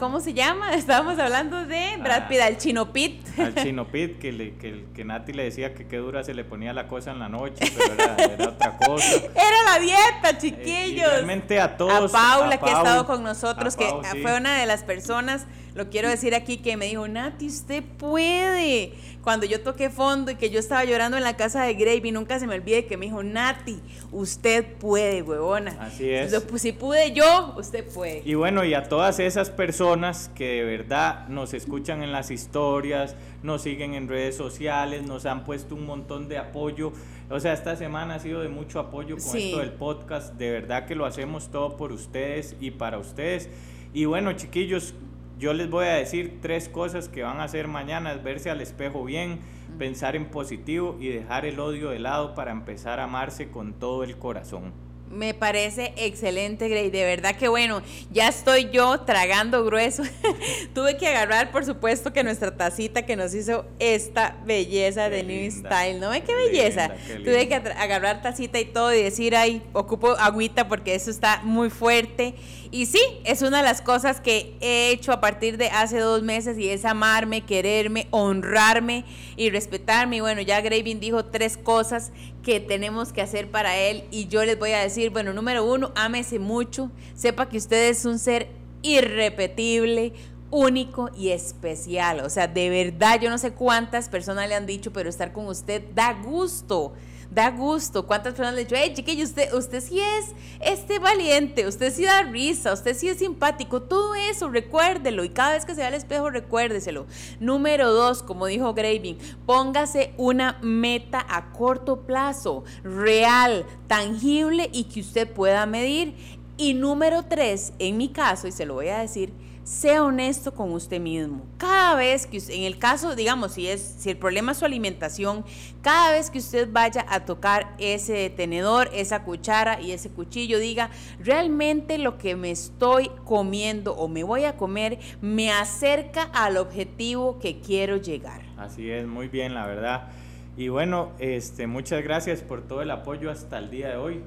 [0.00, 0.74] ¿Cómo se llama?
[0.74, 3.24] Estábamos hablando de Brad Pitt, al chino Pit.
[3.38, 6.42] Al chino Pit, que, le, que, que, Nati le decía que qué dura se le
[6.42, 9.16] ponía la cosa en la noche, pero era, otra cosa.
[9.16, 11.08] Era la dieta, eh, chiquillos.
[11.08, 12.12] realmente a todos.
[12.12, 13.86] A Paula, que ha estado con nosotros, que
[14.20, 18.92] fue una de las personas lo quiero decir aquí que me dijo, Nati, usted puede.
[19.22, 22.38] Cuando yo toqué fondo y que yo estaba llorando en la casa de Gravy, nunca
[22.38, 25.76] se me olvide que me dijo, Nati, usted puede, huevona.
[25.80, 26.34] Así es.
[26.42, 28.22] pues si pude yo, usted puede.
[28.24, 33.16] Y bueno, y a todas esas personas que de verdad nos escuchan en las historias,
[33.42, 36.92] nos siguen en redes sociales, nos han puesto un montón de apoyo.
[37.30, 40.34] O sea, esta semana ha sido de mucho apoyo con esto del podcast.
[40.34, 43.48] De verdad que lo hacemos todo por ustedes y para ustedes.
[43.94, 44.94] Y bueno, chiquillos,
[45.42, 48.60] yo les voy a decir tres cosas que van a hacer mañana, es verse al
[48.60, 49.40] espejo bien,
[49.76, 54.04] pensar en positivo y dejar el odio de lado para empezar a amarse con todo
[54.04, 54.72] el corazón.
[55.12, 56.88] Me parece excelente, Grey.
[56.88, 60.04] De verdad que bueno, ya estoy yo tragando grueso.
[60.74, 65.50] Tuve que agarrar, por supuesto, que nuestra tacita que nos hizo esta belleza de New
[65.50, 66.00] Style.
[66.00, 66.92] ¿No ve qué, belleza?
[67.24, 71.68] Tuve que agarrar tacita y todo y decir, ay, ocupo agüita porque eso está muy
[71.68, 72.34] fuerte.
[72.70, 76.22] Y sí, es una de las cosas que he hecho a partir de hace dos
[76.22, 79.04] meses y es amarme, quererme, honrarme
[79.36, 80.16] y respetarme.
[80.16, 82.12] Y bueno, ya Graving dijo tres cosas
[82.42, 84.04] que tenemos que hacer para él.
[84.10, 88.04] Y yo les voy a decir, bueno, número uno, ámese mucho, sepa que usted es
[88.04, 88.48] un ser
[88.82, 90.12] irrepetible,
[90.52, 92.20] único y especial.
[92.20, 95.46] O sea, de verdad, yo no sé cuántas personas le han dicho, pero estar con
[95.46, 96.92] usted da gusto
[97.34, 98.06] da gusto.
[98.06, 102.04] ¿Cuántas personas le han dicho, hey, chiquillo, usted, usted sí es este valiente, usted sí
[102.04, 103.82] da risa, usted sí es simpático?
[103.82, 105.24] Todo eso, recuérdelo.
[105.24, 107.06] Y cada vez que se vea al espejo, recuérdeselo.
[107.40, 115.00] Número dos, como dijo Graving, póngase una meta a corto plazo, real, tangible y que
[115.00, 116.14] usted pueda medir.
[116.58, 119.32] Y número tres, en mi caso, y se lo voy a decir,
[119.64, 121.44] sea honesto con usted mismo.
[121.56, 125.44] Cada vez que en el caso, digamos, si es si el problema es su alimentación,
[125.82, 130.90] cada vez que usted vaya a tocar ese tenedor, esa cuchara y ese cuchillo, diga,
[131.20, 137.38] realmente lo que me estoy comiendo o me voy a comer me acerca al objetivo
[137.38, 138.42] que quiero llegar.
[138.56, 140.08] Así es, muy bien, la verdad.
[140.56, 144.20] Y bueno, este muchas gracias por todo el apoyo hasta el día de hoy,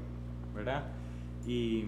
[0.56, 0.86] ¿verdad?
[1.46, 1.86] Y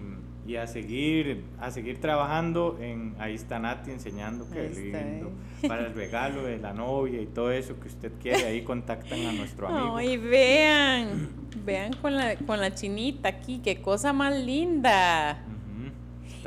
[0.48, 5.30] y a seguir, a seguir trabajando en, ahí está Nati enseñando que lindo,
[5.68, 9.32] para el regalo de la novia y todo eso que usted quiere, ahí contactan a
[9.32, 9.98] nuestro amigo.
[9.98, 11.28] Ay, vean,
[11.66, 15.44] vean con la, con la chinita aquí, qué cosa más linda.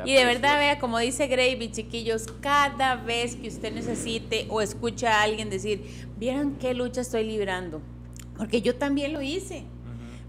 [0.04, 5.20] y de verdad, vea, como dice Gravy, chiquillos, cada vez que usted necesite o escucha
[5.20, 7.80] a alguien decir, vieran qué lucha estoy librando,
[8.36, 9.62] porque yo también lo hice.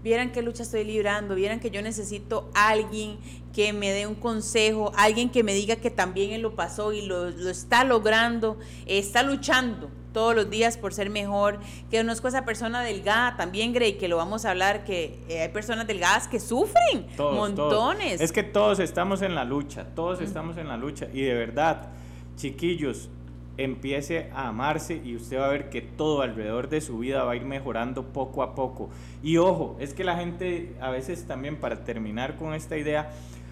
[0.04, 3.16] Vieran qué lucha estoy librando, vieran que yo necesito alguien
[3.54, 7.00] que me dé un consejo, alguien que me diga que también él lo pasó y
[7.00, 11.58] lo, lo está logrando, está luchando todos los días por ser mejor,
[11.90, 15.40] que no es cosa persona delgada, también Grey, que lo vamos a hablar, que eh,
[15.40, 18.20] hay personas delgadas que sufren montones.
[18.20, 21.88] Es que todos estamos en la lucha, todos estamos en la lucha y de verdad,
[22.36, 23.08] chiquillos,
[23.56, 27.32] empiece a amarse y usted va a ver que todo alrededor de su vida va
[27.32, 28.90] a ir mejorando poco a poco.
[29.22, 33.10] Y ojo, es que la gente a veces también para terminar con esta idea,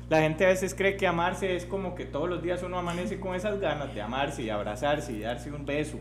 [0.08, 3.20] la gente a veces cree que amarse es como que todos los días uno amanece
[3.20, 5.98] con esas ganas de amarse y abrazarse y darse un beso.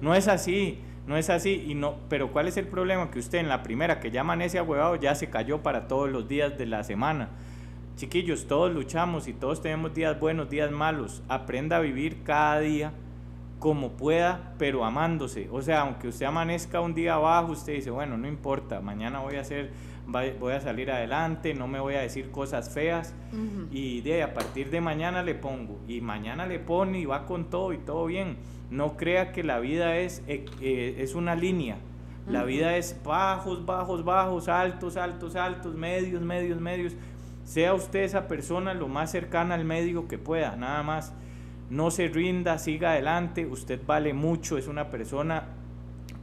[0.00, 1.64] No es así, no es así.
[1.68, 3.10] Y no, pero ¿cuál es el problema?
[3.10, 6.28] Que usted en la primera que ya amanece ahuevado ya se cayó para todos los
[6.28, 7.28] días de la semana.
[7.96, 11.22] Chiquillos, todos luchamos y todos tenemos días buenos, días malos.
[11.28, 12.92] Aprenda a vivir cada día
[13.58, 15.48] como pueda, pero amándose.
[15.50, 19.36] O sea, aunque usted amanezca un día abajo, usted dice, bueno, no importa, mañana voy
[19.36, 19.70] a hacer,
[20.06, 23.14] voy a salir adelante, no me voy a decir cosas feas.
[23.70, 25.80] Y de a partir de mañana le pongo.
[25.88, 28.36] Y mañana le pone y va con todo y todo bien
[28.70, 31.76] no crea que la vida es, eh, eh, es una línea.
[32.26, 36.94] La vida es bajos, bajos, bajos, altos, altos, altos, medios, medios, medios.
[37.44, 41.12] Sea usted esa persona lo más cercana al medio que pueda, nada más.
[41.70, 43.46] No se rinda, siga adelante.
[43.46, 45.44] Usted vale mucho, es una persona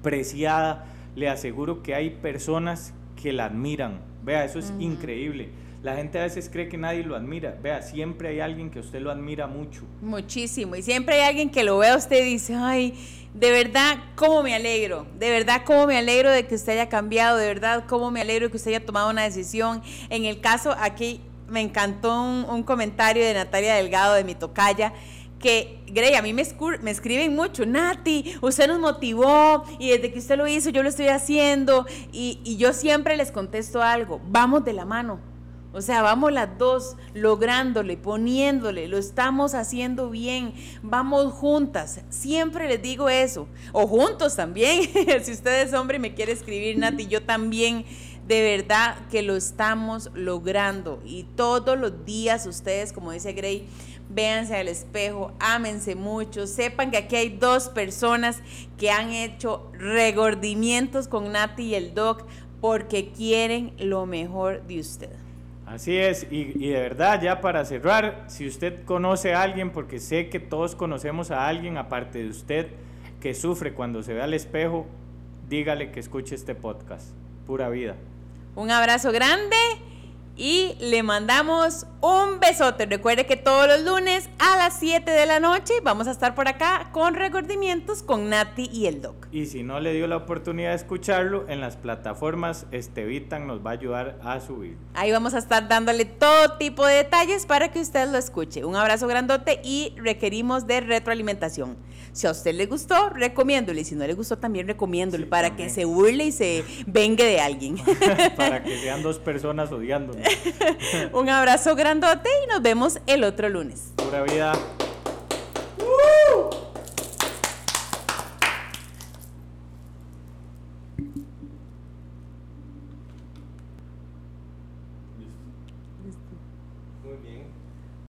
[0.01, 0.85] preciada.
[1.15, 4.01] Le aseguro que hay personas que la admiran.
[4.23, 5.49] Vea, eso es increíble.
[5.83, 7.57] La gente a veces cree que nadie lo admira.
[7.61, 9.81] Vea, siempre hay alguien que usted lo admira mucho.
[10.01, 10.75] Muchísimo.
[10.75, 12.93] Y siempre hay alguien que lo vea a usted y dice, ay,
[13.33, 15.07] de verdad, cómo me alegro.
[15.17, 17.37] De verdad, cómo me alegro de que usted haya cambiado.
[17.37, 19.81] De verdad, cómo me alegro de que usted haya tomado una decisión.
[20.09, 21.19] En el caso aquí,
[21.51, 24.93] me encantó un, comentario de Natalia Delgado de mi tocaya
[25.41, 26.43] que, Grey, a mí me,
[26.81, 30.89] me, escriben mucho, Nati, usted nos motivó y desde que usted lo hizo yo lo
[30.89, 35.19] estoy haciendo y, y yo siempre les contesto algo, vamos de la mano,
[35.73, 42.01] o sea, vamos las dos lográndole, poniéndole, lo estamos haciendo bien, vamos juntas.
[42.09, 43.47] Siempre les digo eso.
[43.71, 44.89] O juntos también.
[45.23, 47.85] si usted es hombre y me quiere escribir, Nati, yo también.
[48.27, 51.01] De verdad que lo estamos logrando.
[51.05, 53.67] Y todos los días ustedes, como dice Gray,
[54.13, 58.41] véanse al espejo, ámense mucho, sepan que aquí hay dos personas
[58.77, 62.25] que han hecho regordimientos con Nati y el Doc
[62.59, 65.09] porque quieren lo mejor de usted.
[65.65, 70.29] Así es, y, de verdad, ya para cerrar, si usted conoce a alguien, porque sé
[70.29, 72.67] que todos conocemos a alguien aparte de usted
[73.21, 74.85] que sufre cuando se ve al espejo,
[75.47, 77.11] dígale que escuche este podcast.
[77.47, 77.95] Pura vida.
[78.55, 79.55] Un abrazo grande
[80.35, 82.85] y le mandamos un besote.
[82.85, 86.47] Recuerde que todos los lunes a las 7 de la noche vamos a estar por
[86.47, 89.27] acá con recordimientos con Nati y el Doc.
[89.31, 93.71] Y si no le dio la oportunidad de escucharlo, en las plataformas Estevitan nos va
[93.71, 94.77] a ayudar a subir.
[94.93, 98.65] Ahí vamos a estar dándole todo tipo de detalles para que usted lo escuche.
[98.65, 101.77] Un abrazo grandote y requerimos de retroalimentación.
[102.13, 103.81] Si a usted le gustó, recomiéndole.
[103.81, 107.39] Y si no le gustó, también recomiéndole para que se burle y se vengue de
[107.39, 107.77] alguien.
[108.35, 110.25] para que sean dos personas odiándonos.
[111.13, 113.93] Un abrazo grandote y nos vemos el otro lunes.
[113.95, 114.53] Pura vida.
[115.79, 116.70] ¡Uh!